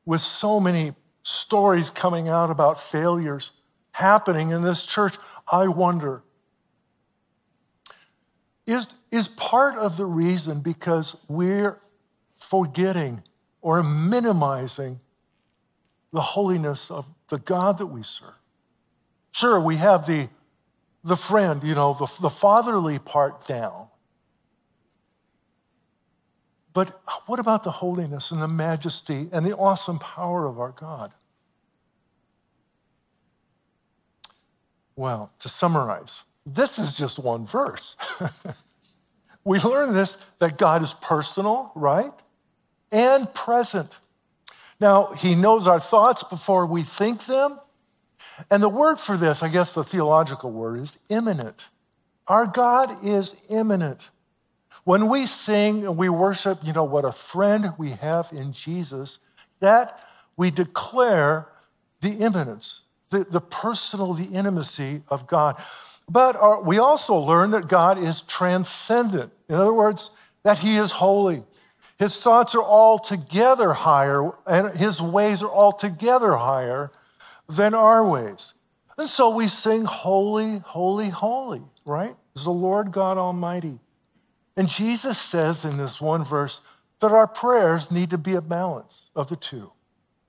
with 0.05 0.21
so 0.21 0.59
many 0.59 0.93
stories 1.23 1.91
coming 1.91 2.29
out 2.29 2.51
about 2.51 2.81
failures 2.81 3.63
happening 3.93 4.51
in 4.51 4.63
this 4.63 4.87
church. 4.87 5.17
I 5.51 5.69
wonder 5.69 6.23
is, 8.71 8.95
is 9.11 9.29
part 9.29 9.77
of 9.77 9.97
the 9.97 10.07
reason 10.07 10.61
because 10.61 11.17
we're 11.29 11.81
forgetting 12.35 13.23
or 13.61 13.83
minimizing 13.83 15.01
the 16.13 16.21
holiness 16.21 16.91
of 16.91 17.07
the 17.29 17.39
God 17.39 17.79
that 17.79 17.87
we 17.87 18.03
serve. 18.03 18.35
Sure, 19.33 19.61
we 19.61 19.77
have 19.77 20.07
the, 20.07 20.29
the 21.05 21.17
friend, 21.17 21.63
you 21.63 21.75
know, 21.75 21.95
the, 21.95 22.07
the 22.21 22.31
fatherly 22.31 22.99
part 22.99 23.47
down. 23.47 23.89
But 26.73 27.01
what 27.27 27.41
about 27.41 27.65
the 27.65 27.71
holiness 27.71 28.31
and 28.31 28.41
the 28.41 28.49
majesty 28.49 29.29
and 29.33 29.45
the 29.45 29.57
awesome 29.57 29.99
power 29.99 30.47
of 30.47 30.61
our 30.61 30.71
God? 30.71 31.13
Well, 34.95 35.33
to 35.39 35.49
summarize, 35.49 36.25
this 36.45 36.79
is 36.79 36.97
just 36.97 37.19
one 37.19 37.47
verse. 37.47 37.97
we 39.45 39.59
learn 39.61 39.95
this 39.95 40.17
that 40.39 40.59
God 40.59 40.83
is 40.83 40.95
personal, 40.95 41.73
right? 41.75 42.13
And 42.93 43.33
present. 43.35 43.99
Now, 44.79 45.13
He 45.15 45.35
knows 45.35 45.67
our 45.67 45.81
thoughts 45.81 46.23
before 46.23 46.67
we 46.67 46.83
think 46.83 47.25
them. 47.27 47.59
And 48.51 48.63
the 48.63 48.69
word 48.69 48.99
for 48.99 49.17
this, 49.17 49.43
I 49.43 49.49
guess 49.49 49.75
the 49.75 49.85
theological 49.85 50.51
word, 50.51 50.81
is 50.81 50.99
immanent. 51.09 51.69
Our 52.27 52.47
God 52.47 53.05
is 53.05 53.43
immanent. 53.51 54.11
When 54.85 55.09
we 55.09 55.27
sing 55.27 55.85
and 55.85 55.97
we 55.97 56.09
worship, 56.09 56.59
you 56.63 56.73
know, 56.73 56.85
what 56.85 57.05
a 57.05 57.13
friend 57.13 57.73
we 57.79 57.91
have 57.91 58.31
in 58.33 58.53
Jesus, 58.53 59.19
that 59.61 60.01
we 60.37 60.51
declare 60.51 61.49
the 62.01 62.13
immanence, 62.13 62.83
the, 63.11 63.25
the 63.25 63.41
personal, 63.41 64.15
the 64.15 64.25
intimacy 64.25 65.03
of 65.09 65.27
God. 65.27 65.61
But 66.09 66.37
our, 66.37 66.63
we 66.63 66.79
also 66.79 67.17
learn 67.17 67.51
that 67.51 67.69
God 67.69 68.03
is 68.03 68.23
transcendent. 68.23 69.33
In 69.49 69.57
other 69.57 69.75
words, 69.75 70.17
that 70.43 70.59
He 70.59 70.77
is 70.77 70.93
holy. 70.93 71.45
His 71.99 72.19
thoughts 72.19 72.55
are 72.55 72.63
altogether 72.63 73.75
higher, 73.75 74.33
and 74.47 74.77
His 74.77 75.03
ways 75.03 75.43
are 75.43 75.51
altogether 75.51 76.33
higher 76.33 76.91
than 77.49 77.75
our 77.75 78.09
ways. 78.09 78.55
And 78.97 79.07
so 79.07 79.31
we 79.31 79.49
sing, 79.49 79.85
Holy, 79.85 80.59
Holy, 80.59 81.11
Holy, 81.11 81.63
right? 81.85 82.15
Is 82.35 82.45
the 82.45 82.51
Lord 82.51 82.91
God 82.91 83.19
Almighty. 83.19 83.79
And 84.61 84.69
Jesus 84.69 85.17
says 85.17 85.65
in 85.65 85.79
this 85.79 86.03
one 86.03 86.23
verse 86.23 86.61
that 86.99 87.13
our 87.13 87.27
prayers 87.27 87.91
need 87.91 88.11
to 88.11 88.19
be 88.19 88.35
a 88.35 88.43
balance 88.43 89.11
of 89.17 89.31
the 89.31 89.37
two. 89.37 89.73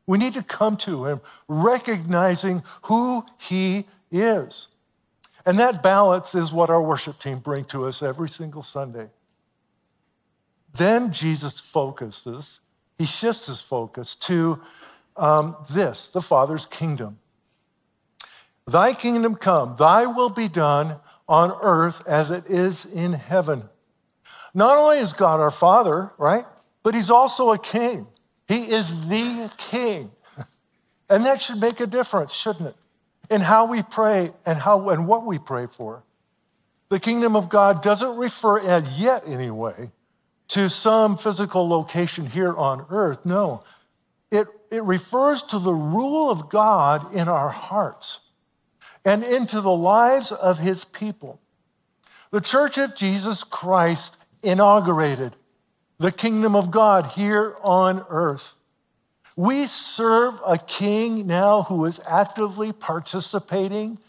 We 0.07 0.17
need 0.17 0.35
to 0.35 0.41
come 0.41 0.77
to 0.77 1.03
Him 1.03 1.19
recognizing 1.49 2.63
who 2.83 3.23
He 3.37 3.87
is. 4.09 4.69
And 5.45 5.59
that 5.59 5.83
balance 5.83 6.33
is 6.33 6.53
what 6.53 6.69
our 6.69 6.81
worship 6.81 7.19
team 7.19 7.39
bring 7.39 7.65
to 7.65 7.83
us 7.83 8.01
every 8.01 8.29
single 8.29 8.63
Sunday. 8.63 9.09
Then 10.73 11.11
Jesus 11.11 11.59
focuses, 11.59 12.61
he 12.97 13.05
shifts 13.05 13.47
his 13.47 13.59
focus 13.59 14.15
to 14.15 14.61
um, 15.17 15.57
this 15.69 16.09
the 16.09 16.21
Father's 16.21 16.65
kingdom. 16.65 17.19
Thy 18.65 18.93
kingdom 18.93 19.35
come, 19.35 19.75
thy 19.77 20.05
will 20.05 20.29
be 20.29 20.47
done 20.47 21.01
on 21.27 21.51
earth 21.61 22.07
as 22.07 22.31
it 22.31 22.45
is 22.45 22.85
in 22.85 23.11
heaven. 23.11 23.63
Not 24.53 24.77
only 24.77 24.97
is 24.97 25.13
God 25.13 25.39
our 25.39 25.51
Father, 25.51 26.11
right, 26.17 26.45
but 26.83 26.93
he's 26.93 27.09
also 27.09 27.51
a 27.51 27.57
king. 27.57 28.07
He 28.47 28.71
is 28.71 29.07
the 29.07 29.53
king. 29.57 30.11
And 31.09 31.25
that 31.25 31.41
should 31.41 31.59
make 31.59 31.81
a 31.81 31.87
difference, 31.87 32.31
shouldn't 32.31 32.69
it? 32.69 32.75
In 33.29 33.41
how 33.41 33.65
we 33.65 33.83
pray 33.83 34.31
and 34.45 34.57
how 34.57 34.89
and 34.91 35.05
what 35.05 35.25
we 35.25 35.39
pray 35.39 35.67
for. 35.67 36.03
The 36.87 37.01
kingdom 37.01 37.35
of 37.35 37.49
God 37.49 37.81
doesn't 37.81 38.15
refer 38.15 38.61
yet 38.97 39.23
anyway 39.27 39.91
to 40.49 40.69
some 40.69 41.17
physical 41.17 41.67
location 41.67 42.25
here 42.25 42.53
on 42.55 42.85
earth. 42.89 43.25
No. 43.25 43.63
It, 44.31 44.47
it 44.69 44.83
refers 44.83 45.41
to 45.43 45.59
the 45.59 45.73
rule 45.73 46.29
of 46.29 46.49
God 46.49 47.13
in 47.13 47.27
our 47.27 47.49
hearts 47.49 48.31
and 49.03 49.23
into 49.23 49.61
the 49.61 49.71
lives 49.71 50.31
of 50.31 50.59
his 50.59 50.85
people. 50.85 51.41
The 52.31 52.41
Church 52.41 52.77
of 52.77 52.95
Jesus 52.95 53.43
Christ 53.43 54.20
inaugurated 54.43 55.35
the 55.99 56.11
kingdom 56.11 56.55
of 56.55 56.71
God 56.71 57.07
here 57.07 57.55
on 57.61 58.05
earth. 58.09 58.55
We 59.35 59.67
serve 59.67 60.39
a 60.45 60.57
king 60.57 61.27
now 61.27 61.63
who 61.63 61.85
is 61.85 62.01
actively 62.07 62.73
participating 62.73 63.99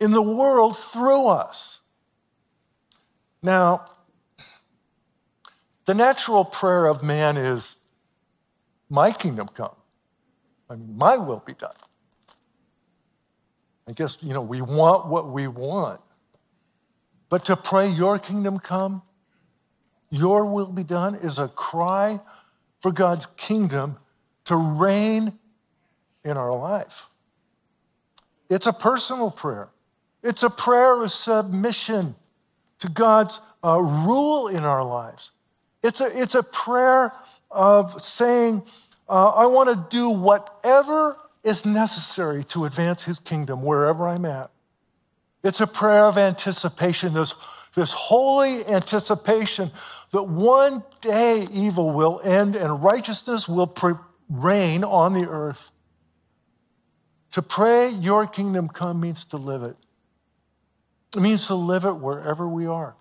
in 0.00 0.10
the 0.10 0.22
world 0.22 0.76
through 0.76 1.26
us. 1.26 1.80
Now, 3.42 3.86
the 5.84 5.94
natural 5.94 6.44
prayer 6.44 6.86
of 6.86 7.02
man 7.02 7.36
is, 7.36 7.82
My 8.88 9.12
kingdom 9.12 9.48
come. 9.48 9.74
I 10.70 10.76
mean, 10.76 10.96
my 10.96 11.18
will 11.18 11.42
be 11.44 11.52
done. 11.52 11.74
I 13.86 13.92
guess, 13.92 14.22
you 14.22 14.32
know, 14.32 14.40
we 14.40 14.62
want 14.62 15.06
what 15.06 15.28
we 15.28 15.46
want. 15.46 16.00
But 17.28 17.44
to 17.46 17.56
pray, 17.56 17.88
Your 17.88 18.18
kingdom 18.18 18.58
come, 18.58 19.02
Your 20.14 20.46
will 20.46 20.70
be 20.70 20.84
done, 20.84 21.16
is 21.16 21.40
a 21.40 21.48
cry 21.48 22.20
for 22.80 22.92
God's 22.92 23.26
kingdom 23.26 23.96
to 24.44 24.54
reign 24.54 25.32
in 26.24 26.36
our 26.36 26.54
life. 26.54 27.08
It's 28.48 28.66
a 28.66 28.72
personal 28.72 29.32
prayer, 29.32 29.70
it's 30.22 30.44
a 30.44 30.50
prayer 30.50 31.02
of 31.02 31.10
submission 31.10 32.14
to 32.78 32.88
God's 32.88 33.40
uh, 33.64 33.80
rule 33.80 34.46
in 34.46 34.64
our 34.64 34.84
lives. 34.84 35.32
It's 35.82 36.00
a, 36.00 36.22
it's 36.22 36.36
a 36.36 36.44
prayer 36.44 37.12
of 37.50 38.00
saying, 38.00 38.62
uh, 39.08 39.30
I 39.30 39.46
want 39.46 39.68
to 39.70 39.96
do 39.96 40.10
whatever 40.10 41.16
is 41.42 41.66
necessary 41.66 42.44
to 42.44 42.66
advance 42.66 43.02
his 43.02 43.18
kingdom 43.18 43.62
wherever 43.62 44.06
I'm 44.06 44.24
at. 44.26 44.50
It's 45.42 45.60
a 45.60 45.66
prayer 45.66 46.06
of 46.06 46.16
anticipation, 46.16 47.14
this, 47.14 47.34
this 47.74 47.92
holy 47.92 48.64
anticipation 48.66 49.70
that 50.14 50.22
one 50.22 50.84
day 51.00 51.44
evil 51.52 51.90
will 51.90 52.20
end 52.22 52.54
and 52.54 52.84
righteousness 52.84 53.48
will 53.48 53.66
pre- 53.66 53.94
reign 54.28 54.84
on 54.84 55.12
the 55.12 55.28
earth. 55.28 55.72
To 57.32 57.42
pray, 57.42 57.88
Your 57.88 58.24
kingdom 58.24 58.68
come 58.68 59.00
means 59.00 59.24
to 59.26 59.36
live 59.36 59.64
it. 59.64 59.74
It 61.16 61.20
means 61.20 61.48
to 61.48 61.56
live 61.56 61.84
it 61.84 61.94
wherever 61.94 62.48
we 62.48 62.64
are. 62.64 62.94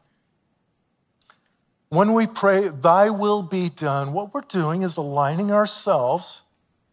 When 1.90 2.16
we 2.16 2.26
pray, 2.26 2.70
Thy 2.70 3.12
will 3.12 3.44
be 3.44 3.70
done, 3.70 4.12
what 4.14 4.34
we're 4.34 4.42
doing 4.42 4.82
is 4.82 4.98
aligning 4.98 5.52
ourselves 5.52 6.42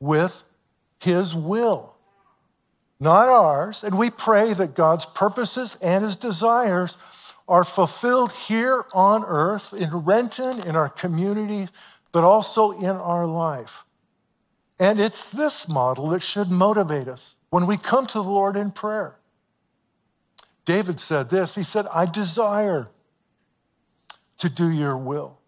with 0.01 0.45
His 1.01 1.35
will, 1.35 1.95
not 3.01 3.27
ours. 3.27 3.83
And 3.83 3.97
we 3.97 4.11
pray 4.11 4.53
that 4.53 4.75
God's 4.75 5.07
purposes 5.07 5.79
and 5.81 6.05
His 6.05 6.17
desires 6.17 6.99
are 7.51 7.65
fulfilled 7.65 8.31
here 8.31 8.85
on 8.95 9.25
earth, 9.27 9.75
in 9.75 9.91
Renton, 9.91 10.61
in 10.69 10.77
our 10.77 10.89
community, 10.89 11.69
but 12.13 12.23
also 12.23 12.71
in 12.71 12.97
our 12.97 13.27
life. 13.27 13.85
And 14.79 15.01
it's 15.01 15.33
this 15.33 15.69
model 15.69 16.09
that 16.11 16.23
should 16.23 16.49
motivate 16.49 17.09
us 17.09 17.39
when 17.51 17.67
we 17.67 17.77
come 17.77 18.07
to 18.07 18.19
the 18.19 18.23
Lord 18.23 18.57
in 18.57 18.71
prayer. 18.71 19.17
David 20.65 21.01
said 21.01 21.29
this 21.29 21.57
He 21.57 21.65
said, 21.65 21.87
I 21.93 22.07
desire 22.07 22.89
to 24.39 24.49
do 24.49 24.71
your 24.71 24.97
will. 24.97 25.39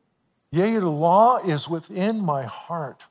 Yea, 0.50 0.72
your 0.72 0.82
law 0.82 1.38
is 1.38 1.68
within 1.68 2.20
my 2.20 2.42
heart. 2.42 3.06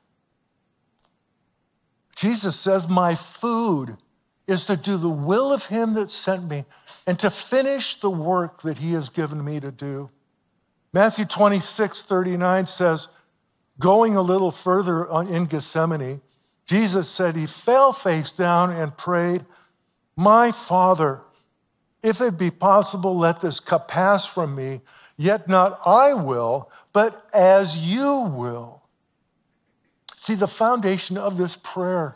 Jesus 2.14 2.60
says, 2.60 2.90
My 2.90 3.14
food 3.14 3.96
is 4.46 4.66
to 4.66 4.76
do 4.76 4.98
the 4.98 5.08
will 5.08 5.50
of 5.50 5.66
him 5.66 5.94
that 5.94 6.10
sent 6.10 6.48
me 6.48 6.66
and 7.06 7.18
to 7.18 7.30
finish 7.30 7.96
the 7.96 8.10
work 8.10 8.62
that 8.62 8.78
he 8.78 8.92
has 8.92 9.08
given 9.08 9.44
me 9.44 9.60
to 9.60 9.70
do. 9.70 10.10
Matthew 10.92 11.24
26, 11.24 12.04
39 12.04 12.66
says, 12.66 13.08
Going 13.78 14.16
a 14.16 14.22
little 14.22 14.50
further 14.50 15.06
in 15.22 15.46
Gethsemane, 15.46 16.20
Jesus 16.66 17.08
said 17.08 17.34
he 17.34 17.46
fell 17.46 17.92
face 17.92 18.30
down 18.30 18.70
and 18.70 18.96
prayed, 18.96 19.44
My 20.16 20.52
Father, 20.52 21.22
if 22.02 22.20
it 22.20 22.38
be 22.38 22.50
possible, 22.50 23.16
let 23.16 23.40
this 23.40 23.60
cup 23.60 23.88
pass 23.88 24.26
from 24.26 24.54
me. 24.54 24.80
Yet 25.16 25.48
not 25.48 25.78
I 25.86 26.14
will, 26.14 26.70
but 26.92 27.28
as 27.32 27.90
you 27.90 28.32
will. 28.34 28.82
See, 30.14 30.34
the 30.34 30.48
foundation 30.48 31.16
of 31.16 31.36
this 31.36 31.56
prayer 31.56 32.14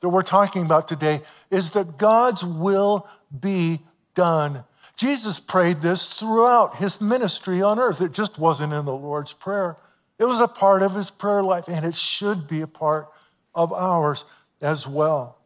that 0.00 0.08
we're 0.08 0.22
talking 0.22 0.64
about 0.64 0.88
today 0.88 1.20
is 1.50 1.72
that 1.72 1.98
God's 1.98 2.44
will 2.44 3.08
be 3.38 3.80
done. 4.16 4.64
Jesus 4.96 5.38
prayed 5.38 5.76
this 5.76 6.08
throughout 6.12 6.76
his 6.76 7.00
ministry 7.00 7.62
on 7.62 7.78
earth. 7.78 8.00
It 8.00 8.12
just 8.12 8.38
wasn't 8.38 8.72
in 8.72 8.84
the 8.84 8.92
Lord's 8.92 9.32
Prayer, 9.32 9.76
it 10.18 10.24
was 10.24 10.40
a 10.40 10.48
part 10.48 10.82
of 10.82 10.94
his 10.94 11.10
prayer 11.10 11.42
life, 11.42 11.68
and 11.68 11.84
it 11.84 11.94
should 11.94 12.48
be 12.48 12.62
a 12.62 12.66
part 12.66 13.08
of 13.54 13.72
ours 13.72 14.24
as 14.62 14.86
well. 14.86 15.38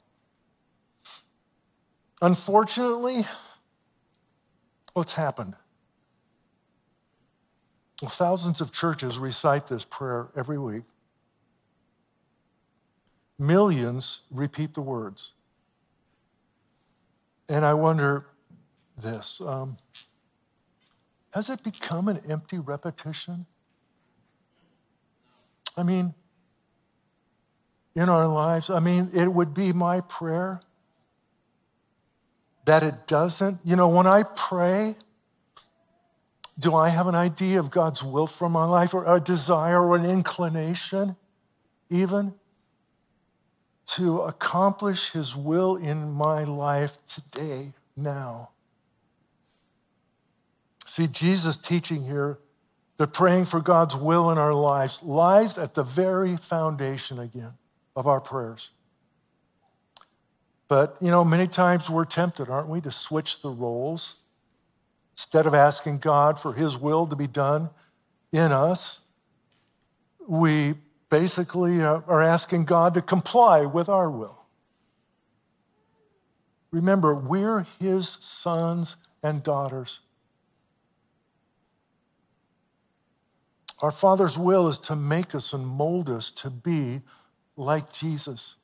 Unfortunately, 2.22 3.26
what's 4.92 5.14
happened? 5.14 5.56
Well, 8.00 8.10
thousands 8.10 8.60
of 8.60 8.72
churches 8.72 9.18
recite 9.18 9.66
this 9.66 9.84
prayer 9.84 10.28
every 10.36 10.58
week. 10.58 10.84
Millions 13.38 14.22
repeat 14.30 14.74
the 14.74 14.82
words. 14.82 15.32
And 17.48 17.64
I 17.64 17.74
wonder 17.74 18.26
this 19.00 19.40
um, 19.40 19.76
has 21.32 21.48
it 21.48 21.62
become 21.62 22.08
an 22.08 22.20
empty 22.28 22.58
repetition? 22.58 23.46
I 25.76 25.82
mean, 25.82 26.14
in 27.94 28.08
our 28.08 28.26
lives, 28.26 28.70
I 28.70 28.80
mean, 28.80 29.10
it 29.14 29.28
would 29.32 29.54
be 29.54 29.72
my 29.72 30.00
prayer 30.00 30.60
that 32.64 32.82
it 32.82 33.06
doesn't. 33.06 33.58
You 33.64 33.76
know, 33.76 33.88
when 33.88 34.06
I 34.06 34.24
pray, 34.24 34.96
do 36.58 36.74
I 36.74 36.88
have 36.88 37.06
an 37.06 37.14
idea 37.14 37.60
of 37.60 37.70
God's 37.70 38.02
will 38.02 38.26
for 38.26 38.48
my 38.48 38.64
life 38.64 38.92
or 38.92 39.04
a 39.06 39.20
desire 39.20 39.80
or 39.86 39.96
an 39.96 40.04
inclination, 40.04 41.16
even 41.88 42.34
to 43.86 44.20
accomplish 44.22 45.12
His 45.12 45.34
will 45.34 45.76
in 45.76 46.10
my 46.12 46.44
life 46.44 46.98
today, 47.06 47.72
now? 47.96 48.50
See, 51.00 51.06
Jesus' 51.06 51.56
teaching 51.56 52.04
here 52.04 52.38
that 52.98 53.14
praying 53.14 53.46
for 53.46 53.58
God's 53.58 53.96
will 53.96 54.30
in 54.30 54.36
our 54.36 54.52
lives 54.52 55.02
lies 55.02 55.56
at 55.56 55.72
the 55.72 55.82
very 55.82 56.36
foundation 56.36 57.18
again 57.18 57.54
of 57.96 58.06
our 58.06 58.20
prayers. 58.20 58.70
But, 60.68 60.98
you 61.00 61.10
know, 61.10 61.24
many 61.24 61.48
times 61.48 61.88
we're 61.88 62.04
tempted, 62.04 62.50
aren't 62.50 62.68
we, 62.68 62.82
to 62.82 62.90
switch 62.90 63.40
the 63.40 63.48
roles 63.48 64.16
Instead 65.14 65.46
of 65.46 65.54
asking 65.54 66.00
God 66.00 66.38
for 66.38 66.52
His 66.52 66.76
will 66.76 67.06
to 67.06 67.16
be 67.16 67.26
done 67.26 67.70
in 68.30 68.52
us, 68.52 69.00
we 70.26 70.74
basically 71.08 71.82
uh, 71.82 72.00
are 72.06 72.22
asking 72.22 72.66
God 72.66 72.92
to 72.94 73.00
comply 73.02 73.64
with 73.64 73.88
our 73.88 74.10
will. 74.10 74.38
Remember, 76.70 77.14
we're 77.14 77.66
his 77.78 78.08
sons 78.08 78.96
and 79.22 79.42
daughters. 79.42 80.00
Our 83.82 83.90
Father's 83.90 84.38
will 84.38 84.68
is 84.68 84.78
to 84.78 84.96
make 84.96 85.34
us 85.34 85.52
and 85.52 85.66
mold 85.66 86.10
us 86.10 86.30
to 86.32 86.50
be 86.50 87.00
like 87.56 87.92
Jesus, 87.92 88.56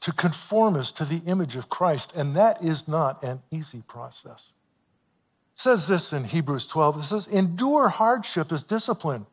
to 0.00 0.12
conform 0.12 0.76
us 0.76 0.90
to 0.92 1.04
the 1.04 1.22
image 1.26 1.56
of 1.56 1.68
Christ. 1.68 2.16
And 2.16 2.34
that 2.36 2.62
is 2.62 2.88
not 2.88 3.22
an 3.22 3.40
easy 3.50 3.82
process. 3.86 4.54
It 5.54 5.60
says 5.60 5.86
this 5.86 6.12
in 6.12 6.24
Hebrews 6.24 6.66
12 6.66 6.98
it 6.98 7.02
says, 7.04 7.28
Endure 7.28 7.88
hardship 7.88 8.50
as 8.50 8.64
discipline. 8.64 9.26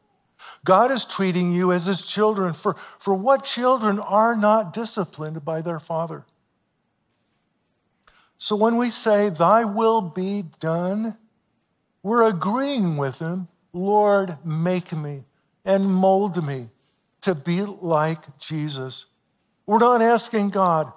God 0.63 0.91
is 0.91 1.03
treating 1.03 1.51
you 1.51 1.71
as 1.71 1.85
his 1.85 2.05
children. 2.05 2.53
For, 2.53 2.75
for 2.99 3.13
what 3.13 3.43
children 3.43 3.99
are 3.99 4.35
not 4.35 4.73
disciplined 4.73 5.43
by 5.43 5.61
their 5.61 5.79
father? 5.79 6.25
So 8.37 8.55
when 8.55 8.77
we 8.77 8.89
say, 8.89 9.29
Thy 9.29 9.65
will 9.65 10.01
be 10.01 10.45
done, 10.59 11.17
we're 12.03 12.23
agreeing 12.23 12.95
with 12.95 13.19
him, 13.19 13.49
Lord, 13.79 14.37
make 14.45 14.91
me 14.91 15.23
and 15.63 15.85
mold 15.85 16.45
me 16.45 16.67
to 17.21 17.33
be 17.33 17.61
like 17.61 18.37
Jesus. 18.37 19.05
We're 19.65 19.79
not 19.79 20.01
asking 20.01 20.49
God 20.49 20.91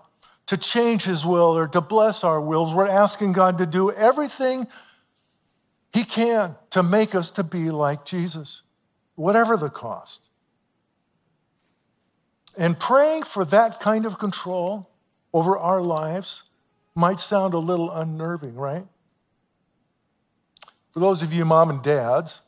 to 0.46 0.56
change 0.56 1.04
his 1.04 1.24
will 1.24 1.56
or 1.56 1.68
to 1.68 1.80
bless 1.80 2.24
our 2.24 2.40
wills. 2.40 2.74
We're 2.74 2.88
asking 2.88 3.32
God 3.32 3.58
to 3.58 3.66
do 3.66 3.90
everything 3.92 4.66
he 5.92 6.04
can 6.04 6.56
to 6.70 6.82
make 6.82 7.14
us 7.14 7.30
to 7.32 7.44
be 7.44 7.70
like 7.70 8.04
Jesus, 8.04 8.62
whatever 9.14 9.56
the 9.56 9.68
cost. 9.68 10.28
And 12.58 12.78
praying 12.78 13.22
for 13.22 13.44
that 13.46 13.80
kind 13.80 14.06
of 14.06 14.18
control 14.18 14.90
over 15.32 15.56
our 15.56 15.80
lives 15.80 16.44
might 16.94 17.20
sound 17.20 17.54
a 17.54 17.58
little 17.58 17.90
unnerving, 17.90 18.54
right? 18.54 18.86
For 20.90 21.00
those 21.00 21.22
of 21.22 21.32
you 21.32 21.44
mom 21.44 21.70
and 21.70 21.82
dads 21.82 22.42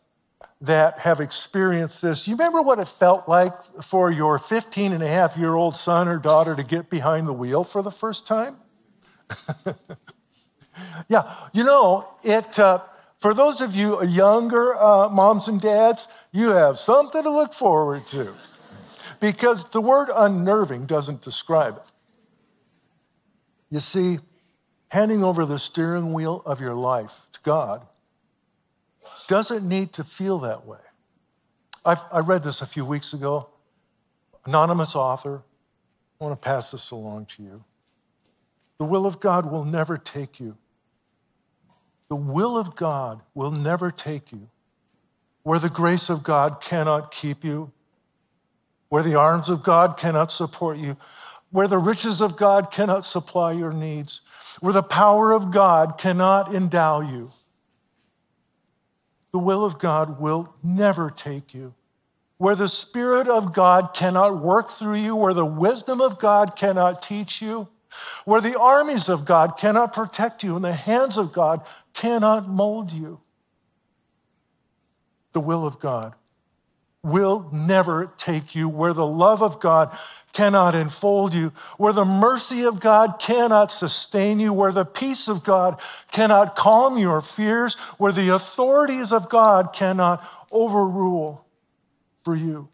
that 0.64 0.98
have 1.00 1.20
experienced 1.20 2.00
this, 2.00 2.26
you 2.26 2.34
remember 2.34 2.62
what 2.62 2.78
it 2.78 2.88
felt 2.88 3.28
like 3.28 3.52
for 3.82 4.10
your 4.10 4.38
15 4.38 4.92
and 4.92 5.02
a 5.02 5.08
half 5.08 5.36
year 5.36 5.54
old 5.54 5.76
son 5.76 6.08
or 6.08 6.18
daughter 6.18 6.56
to 6.56 6.62
get 6.62 6.88
behind 6.88 7.26
the 7.26 7.32
wheel 7.32 7.64
for 7.64 7.82
the 7.82 7.90
first 7.90 8.26
time? 8.26 8.56
yeah, 11.08 11.34
you 11.52 11.64
know, 11.64 12.08
it. 12.22 12.58
Uh, 12.58 12.80
for 13.18 13.32
those 13.32 13.60
of 13.60 13.74
you 13.74 14.04
younger 14.04 14.74
uh, 14.76 15.08
moms 15.08 15.48
and 15.48 15.60
dads, 15.60 16.08
you 16.32 16.50
have 16.50 16.78
something 16.78 17.22
to 17.22 17.30
look 17.30 17.54
forward 17.54 18.06
to 18.08 18.34
because 19.20 19.70
the 19.70 19.80
word 19.80 20.08
unnerving 20.14 20.86
doesn't 20.86 21.22
describe 21.22 21.76
it. 21.76 21.92
You 23.70 23.80
see, 23.80 24.18
handing 24.90 25.24
over 25.24 25.46
the 25.46 25.58
steering 25.58 26.12
wheel 26.12 26.42
of 26.44 26.60
your 26.60 26.74
life 26.74 27.26
to 27.32 27.40
God 27.42 27.86
doesn't 29.28 29.66
need 29.66 29.92
to 29.94 30.04
feel 30.04 30.40
that 30.40 30.66
way. 30.66 30.78
I've, 31.84 32.00
i 32.12 32.20
read 32.20 32.42
this 32.42 32.62
a 32.62 32.66
few 32.66 32.84
weeks 32.84 33.12
ago. 33.12 33.48
Anonymous 34.46 34.94
author. 34.94 35.42
I 36.20 36.24
want 36.24 36.40
to 36.40 36.44
pass 36.44 36.70
this 36.70 36.90
along 36.90 37.26
to 37.26 37.42
you. 37.42 37.64
The 38.78 38.84
will 38.84 39.06
of 39.06 39.20
God 39.20 39.50
will 39.50 39.64
never 39.64 39.96
take 39.96 40.40
you. 40.40 40.56
The 42.08 42.16
will 42.16 42.56
of 42.56 42.76
God 42.76 43.22
will 43.34 43.50
never 43.50 43.90
take 43.90 44.32
you 44.32 44.48
where 45.42 45.58
the 45.58 45.68
grace 45.68 46.08
of 46.08 46.22
God 46.22 46.60
cannot 46.62 47.10
keep 47.10 47.44
you, 47.44 47.70
where 48.88 49.02
the 49.02 49.14
arms 49.14 49.50
of 49.50 49.62
God 49.62 49.98
cannot 49.98 50.32
support 50.32 50.78
you, 50.78 50.96
where 51.50 51.68
the 51.68 51.78
riches 51.78 52.22
of 52.22 52.36
God 52.36 52.70
cannot 52.70 53.04
supply 53.04 53.52
your 53.52 53.72
needs 53.72 54.22
where 54.60 54.72
the 54.72 54.82
power 54.82 55.32
of 55.32 55.50
God 55.50 55.98
cannot 55.98 56.54
endow 56.54 57.00
you. 57.00 57.30
The 59.34 59.40
will 59.40 59.64
of 59.64 59.80
God 59.80 60.20
will 60.20 60.54
never 60.62 61.10
take 61.10 61.54
you. 61.54 61.74
Where 62.38 62.54
the 62.54 62.68
Spirit 62.68 63.26
of 63.26 63.52
God 63.52 63.92
cannot 63.92 64.38
work 64.38 64.70
through 64.70 64.94
you, 64.94 65.16
where 65.16 65.34
the 65.34 65.44
wisdom 65.44 66.00
of 66.00 66.20
God 66.20 66.54
cannot 66.54 67.02
teach 67.02 67.42
you, 67.42 67.66
where 68.24 68.40
the 68.40 68.56
armies 68.56 69.08
of 69.08 69.24
God 69.24 69.56
cannot 69.56 69.92
protect 69.92 70.44
you, 70.44 70.54
and 70.54 70.64
the 70.64 70.72
hands 70.72 71.18
of 71.18 71.32
God 71.32 71.66
cannot 71.94 72.48
mold 72.48 72.92
you. 72.92 73.18
The 75.32 75.40
will 75.40 75.66
of 75.66 75.80
God 75.80 76.14
will 77.02 77.48
never 77.52 78.12
take 78.16 78.54
you 78.54 78.68
where 78.68 78.92
the 78.92 79.04
love 79.04 79.42
of 79.42 79.58
God 79.58 79.98
cannot 80.34 80.74
enfold 80.74 81.32
you, 81.32 81.52
where 81.78 81.92
the 81.92 82.04
mercy 82.04 82.64
of 82.64 82.80
God 82.80 83.18
cannot 83.18 83.72
sustain 83.72 84.38
you, 84.38 84.52
where 84.52 84.72
the 84.72 84.84
peace 84.84 85.28
of 85.28 85.44
God 85.44 85.80
cannot 86.10 86.56
calm 86.56 86.98
your 86.98 87.22
fears, 87.22 87.74
where 87.96 88.12
the 88.12 88.34
authorities 88.34 89.12
of 89.12 89.30
God 89.30 89.72
cannot 89.72 90.22
overrule 90.52 91.46
for 92.22 92.34
you. 92.34 92.68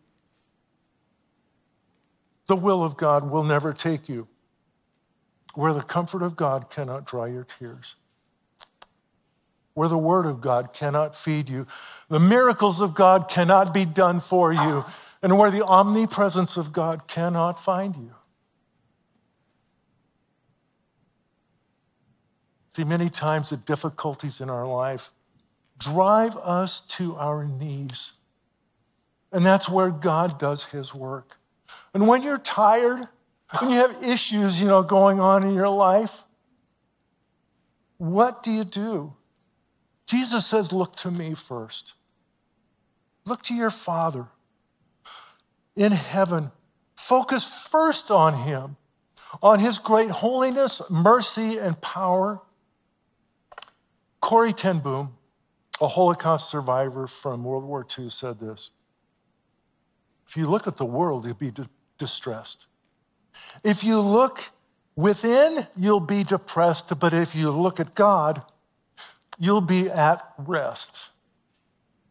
The 2.49 2.57
will 2.57 2.83
of 2.83 2.97
God 2.97 3.31
will 3.31 3.45
never 3.45 3.73
take 3.73 4.09
you 4.09 4.27
where 5.55 5.73
the 5.73 5.83
comfort 5.83 6.23
of 6.23 6.37
God 6.37 6.71
cannot 6.71 7.05
dry 7.05 7.27
your 7.27 7.45
tears, 7.45 7.97
where 9.75 9.89
the 9.89 9.99
word 9.99 10.27
of 10.27 10.41
God 10.41 10.73
cannot 10.73 11.17
feed 11.17 11.49
you, 11.49 11.67
the 12.09 12.21
miracles 12.21 12.81
of 12.81 12.95
God 12.95 13.29
cannot 13.29 13.75
be 13.75 13.85
done 13.85 14.21
for 14.21 14.53
you 14.53 14.85
and 15.23 15.39
where 15.39 15.51
the 15.51 15.65
omnipresence 15.65 16.57
of 16.57 16.73
God 16.73 17.07
cannot 17.07 17.63
find 17.63 17.95
you. 17.97 18.15
See, 22.71 22.85
many 22.85 23.11
times 23.11 23.51
the 23.51 23.57
difficulties 23.57 24.41
in 24.41 24.49
our 24.49 24.67
life 24.67 25.11
drive 25.79 26.37
us 26.37 26.87
to 26.87 27.17
our 27.17 27.45
knees. 27.45 28.15
And 29.33 29.45
that's 29.45 29.69
where 29.69 29.91
God 29.91 30.39
does 30.39 30.65
his 30.67 30.95
work. 30.95 31.37
And 31.95 32.07
when 32.07 32.23
you're 32.23 32.39
tired, 32.39 33.09
when 33.59 33.71
you 33.71 33.77
have 33.77 34.05
issues, 34.05 34.61
you 34.61 34.69
know, 34.69 34.83
going 34.83 35.21
on 35.21 35.43
in 35.43 35.55
your 35.55 35.69
life, 35.69 36.23
what 37.99 38.43
do 38.43 38.51
you 38.51 38.65
do? 38.65 39.13
Jesus 40.07 40.47
says, 40.47 40.73
Look 40.73 40.97
to 40.97 41.11
me 41.11 41.35
first. 41.35 41.95
Look 43.25 43.43
to 43.45 43.55
your 43.55 43.71
Father 43.71 44.27
in 45.77 45.93
heaven. 45.93 46.51
Focus 46.97 47.69
first 47.69 48.11
on 48.11 48.35
Him, 48.35 48.77
on 49.43 49.59
His 49.59 49.79
great 49.79 50.11
holiness, 50.11 50.83
mercy, 50.91 51.59
and 51.59 51.81
power. 51.81 52.41
Corrie 54.21 54.53
ten 54.53 54.81
Boom, 54.81 55.17
a 55.81 55.89
Holocaust 55.89 56.51
survivor 56.51 57.07
from 57.07 57.43
World 57.43 57.65
War 57.65 57.87
II, 57.99 58.11
said 58.11 58.39
this 58.39 58.71
If 60.29 60.37
you 60.37 60.47
look 60.47 60.67
at 60.67 60.77
the 60.77 60.85
world, 60.85 61.25
you'll 61.25 61.35
be 61.35 61.53
distressed. 61.97 62.67
If 63.65 63.85
you 63.85 64.01
look 64.01 64.41
within, 64.97 65.67
you'll 65.77 66.01
be 66.01 66.25
depressed. 66.25 66.99
But 67.01 67.15
if 67.15 67.35
you 67.35 67.51
look 67.51 67.81
at 67.81 67.95
God, 67.95 68.43
you'll 69.39 69.61
be 69.61 69.89
at 69.91 70.23
rest. 70.39 71.11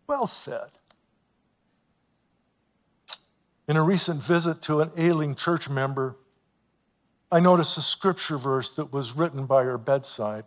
Well 0.08 0.28
said. 0.28 0.70
In 3.70 3.78
a 3.78 3.84
recent 3.84 4.20
visit 4.20 4.64
to 4.64 4.82
an 4.82 4.92
ailing 4.98 5.36
church 5.36 5.70
member, 5.70 6.18
I 7.32 7.40
noticed 7.40 7.78
a 7.78 7.84
scripture 7.84 8.40
verse 8.40 8.76
that 8.78 8.92
was 8.92 9.16
written 9.16 9.46
by 9.46 9.64
her 9.64 9.78
bedside. 9.78 10.44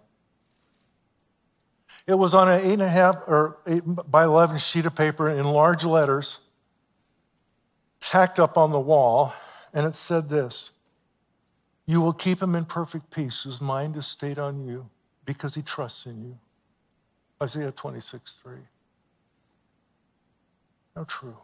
It 2.08 2.14
was 2.14 2.34
on 2.34 2.48
an 2.48 2.60
eight 2.62 2.72
and 2.72 2.82
a 2.82 2.88
half 2.88 3.14
or 3.28 3.58
eight 3.64 3.82
by 3.86 4.24
11 4.24 4.58
sheet 4.58 4.86
of 4.86 4.96
paper 4.96 5.28
in 5.28 5.44
large 5.44 5.84
letters, 5.84 6.40
tacked 8.00 8.40
up 8.40 8.58
on 8.58 8.72
the 8.72 8.80
wall, 8.80 9.32
and 9.72 9.86
it 9.86 9.94
said 9.94 10.28
this 10.28 10.72
You 11.86 12.00
will 12.00 12.12
keep 12.12 12.42
him 12.42 12.56
in 12.56 12.64
perfect 12.64 13.12
peace 13.12 13.44
whose 13.44 13.60
mind 13.60 13.96
is 13.96 14.04
stayed 14.04 14.40
on 14.40 14.66
you 14.66 14.90
because 15.24 15.54
he 15.54 15.62
trusts 15.62 16.06
in 16.06 16.24
you. 16.24 16.38
Isaiah 17.40 17.70
26, 17.70 18.40
3. 18.42 18.56
How 20.96 21.04
true. 21.04 21.36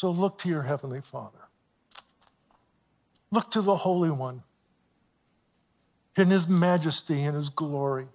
So 0.00 0.10
look 0.10 0.38
to 0.38 0.48
your 0.48 0.62
Heavenly 0.62 1.02
Father. 1.02 1.46
Look 3.30 3.50
to 3.50 3.60
the 3.60 3.76
Holy 3.76 4.10
One 4.10 4.42
in 6.16 6.28
His 6.28 6.48
majesty 6.48 7.22
and 7.24 7.36
His 7.36 7.50
glory. 7.50 8.06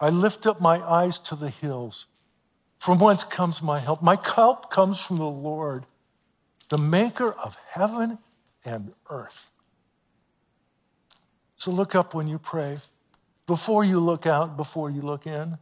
I 0.00 0.10
lift 0.10 0.48
up 0.48 0.60
my 0.60 0.82
eyes 0.82 1.20
to 1.20 1.36
the 1.36 1.48
hills. 1.48 2.08
From 2.80 2.98
whence 2.98 3.22
comes 3.22 3.62
my 3.62 3.78
help? 3.78 4.02
My 4.02 4.18
help 4.34 4.68
comes 4.72 5.00
from 5.00 5.18
the 5.18 5.28
Lord, 5.28 5.86
the 6.70 6.78
maker 6.78 7.30
of 7.30 7.56
heaven 7.70 8.18
and 8.64 8.92
earth. 9.08 9.52
So 11.54 11.70
look 11.70 11.94
up 11.94 12.14
when 12.14 12.26
you 12.26 12.40
pray, 12.40 12.78
before 13.46 13.84
you 13.84 14.00
look 14.00 14.26
out, 14.26 14.56
before 14.56 14.90
you 14.90 15.02
look 15.02 15.24
in. 15.24 15.56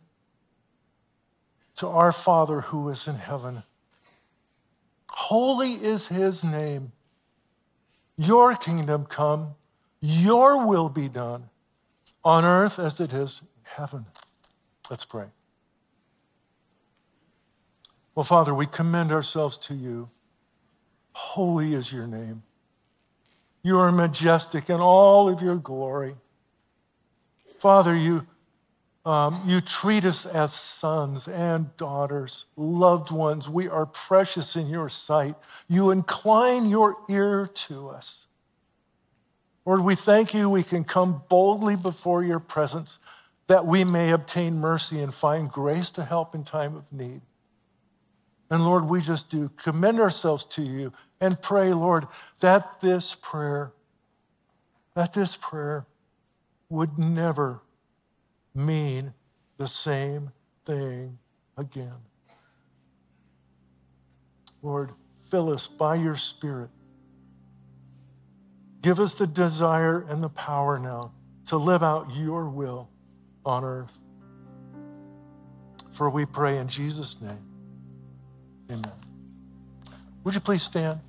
To 1.77 1.89
our 1.89 2.13
Father 2.13 2.63
who 2.63 2.89
is 2.89 3.07
in 3.07 3.17
heaven 3.17 3.63
Holy 5.15 5.75
is 5.75 6.09
his 6.09 6.43
name. 6.43 6.91
Your 8.17 8.57
kingdom 8.57 9.07
come, 9.07 9.55
Your 10.01 10.67
will 10.67 10.89
be 10.89 11.09
done 11.09 11.49
on 12.25 12.45
earth 12.45 12.81
as 12.81 12.99
it 12.99 13.13
is 13.13 13.43
in 13.43 13.49
heaven. 13.63 14.07
Let's 14.91 15.05
pray. 15.05 15.27
Well, 18.15 18.25
Father, 18.25 18.53
we 18.53 18.67
commend 18.67 19.13
ourselves 19.13 19.57
to 19.59 19.75
you. 19.75 20.11
Holy 21.13 21.75
is 21.75 21.93
your 21.93 22.09
name. 22.09 22.43
You 23.63 23.79
are 23.79 23.93
majestic 23.93 24.69
in 24.69 24.81
all 24.81 25.29
of 25.29 25.41
your 25.41 25.57
glory. 25.57 26.17
Father, 27.59 27.95
you, 27.95 28.27
um, 29.07 29.43
you 29.47 29.61
treat 29.61 30.05
us 30.05 30.25
as 30.25 30.53
sons 30.53 31.29
and 31.29 31.77
daughters, 31.77 32.47
loved 32.57 33.11
ones. 33.11 33.51
We 33.51 33.69
are 33.69 33.85
precious 33.85 34.57
in 34.57 34.69
your 34.69 34.89
sight. 34.89 35.35
You 35.69 35.91
incline 35.91 36.71
your 36.71 36.97
ear 37.11 37.47
to 37.47 37.91
us. 37.91 38.27
Lord, 39.67 39.83
we 39.83 39.95
thank 39.95 40.35
you 40.35 40.49
we 40.49 40.63
can 40.63 40.85
come 40.85 41.23
boldly 41.29 41.77
before 41.77 42.23
your 42.23 42.39
presence 42.39 42.99
that 43.47 43.67
we 43.67 43.85
may 43.85 44.11
obtain 44.11 44.59
mercy 44.59 45.01
and 45.01 45.15
find 45.15 45.51
grace 45.51 45.91
to 45.93 46.05
help 46.05 46.35
in 46.35 46.45
time 46.45 46.75
of 46.75 46.91
need. 46.93 47.21
And 48.51 48.65
Lord, 48.65 48.85
we 48.85 49.01
just 49.01 49.31
do 49.31 49.51
commend 49.57 50.01
ourselves 50.01 50.45
to 50.45 50.63
you 50.63 50.93
and 51.21 51.41
pray, 51.41 51.73
Lord, 51.73 52.07
that 52.41 52.81
this 52.81 53.15
prayer, 53.15 53.73
that 54.95 55.13
this 55.13 55.37
prayer 55.37 55.87
would 56.71 56.99
never 56.99 57.61
mean 58.55 59.13
the 59.59 59.67
same 59.67 60.31
thing 60.65 61.19
again. 61.57 61.97
Lord, 64.63 64.93
fill 65.31 65.53
us 65.53 65.67
by 65.67 65.97
your 65.97 66.17
Spirit. 66.17 66.71
Give 68.81 69.01
us 69.01 69.19
the 69.19 69.27
desire 69.27 70.07
and 70.09 70.23
the 70.23 70.29
power 70.29 70.79
now 70.79 71.13
to 71.47 71.57
live 71.57 71.83
out 71.83 72.15
your 72.15 72.49
will 72.49 72.89
on 73.45 73.65
earth. 73.65 73.99
For 75.91 76.11
we 76.11 76.27
pray 76.27 76.59
in 76.59 76.69
Jesus' 76.69 77.21
name. 77.21 77.39
Amen. 78.71 78.93
Would 80.25 80.35
you 80.35 80.41
please 80.41 80.63
stand? 80.63 81.01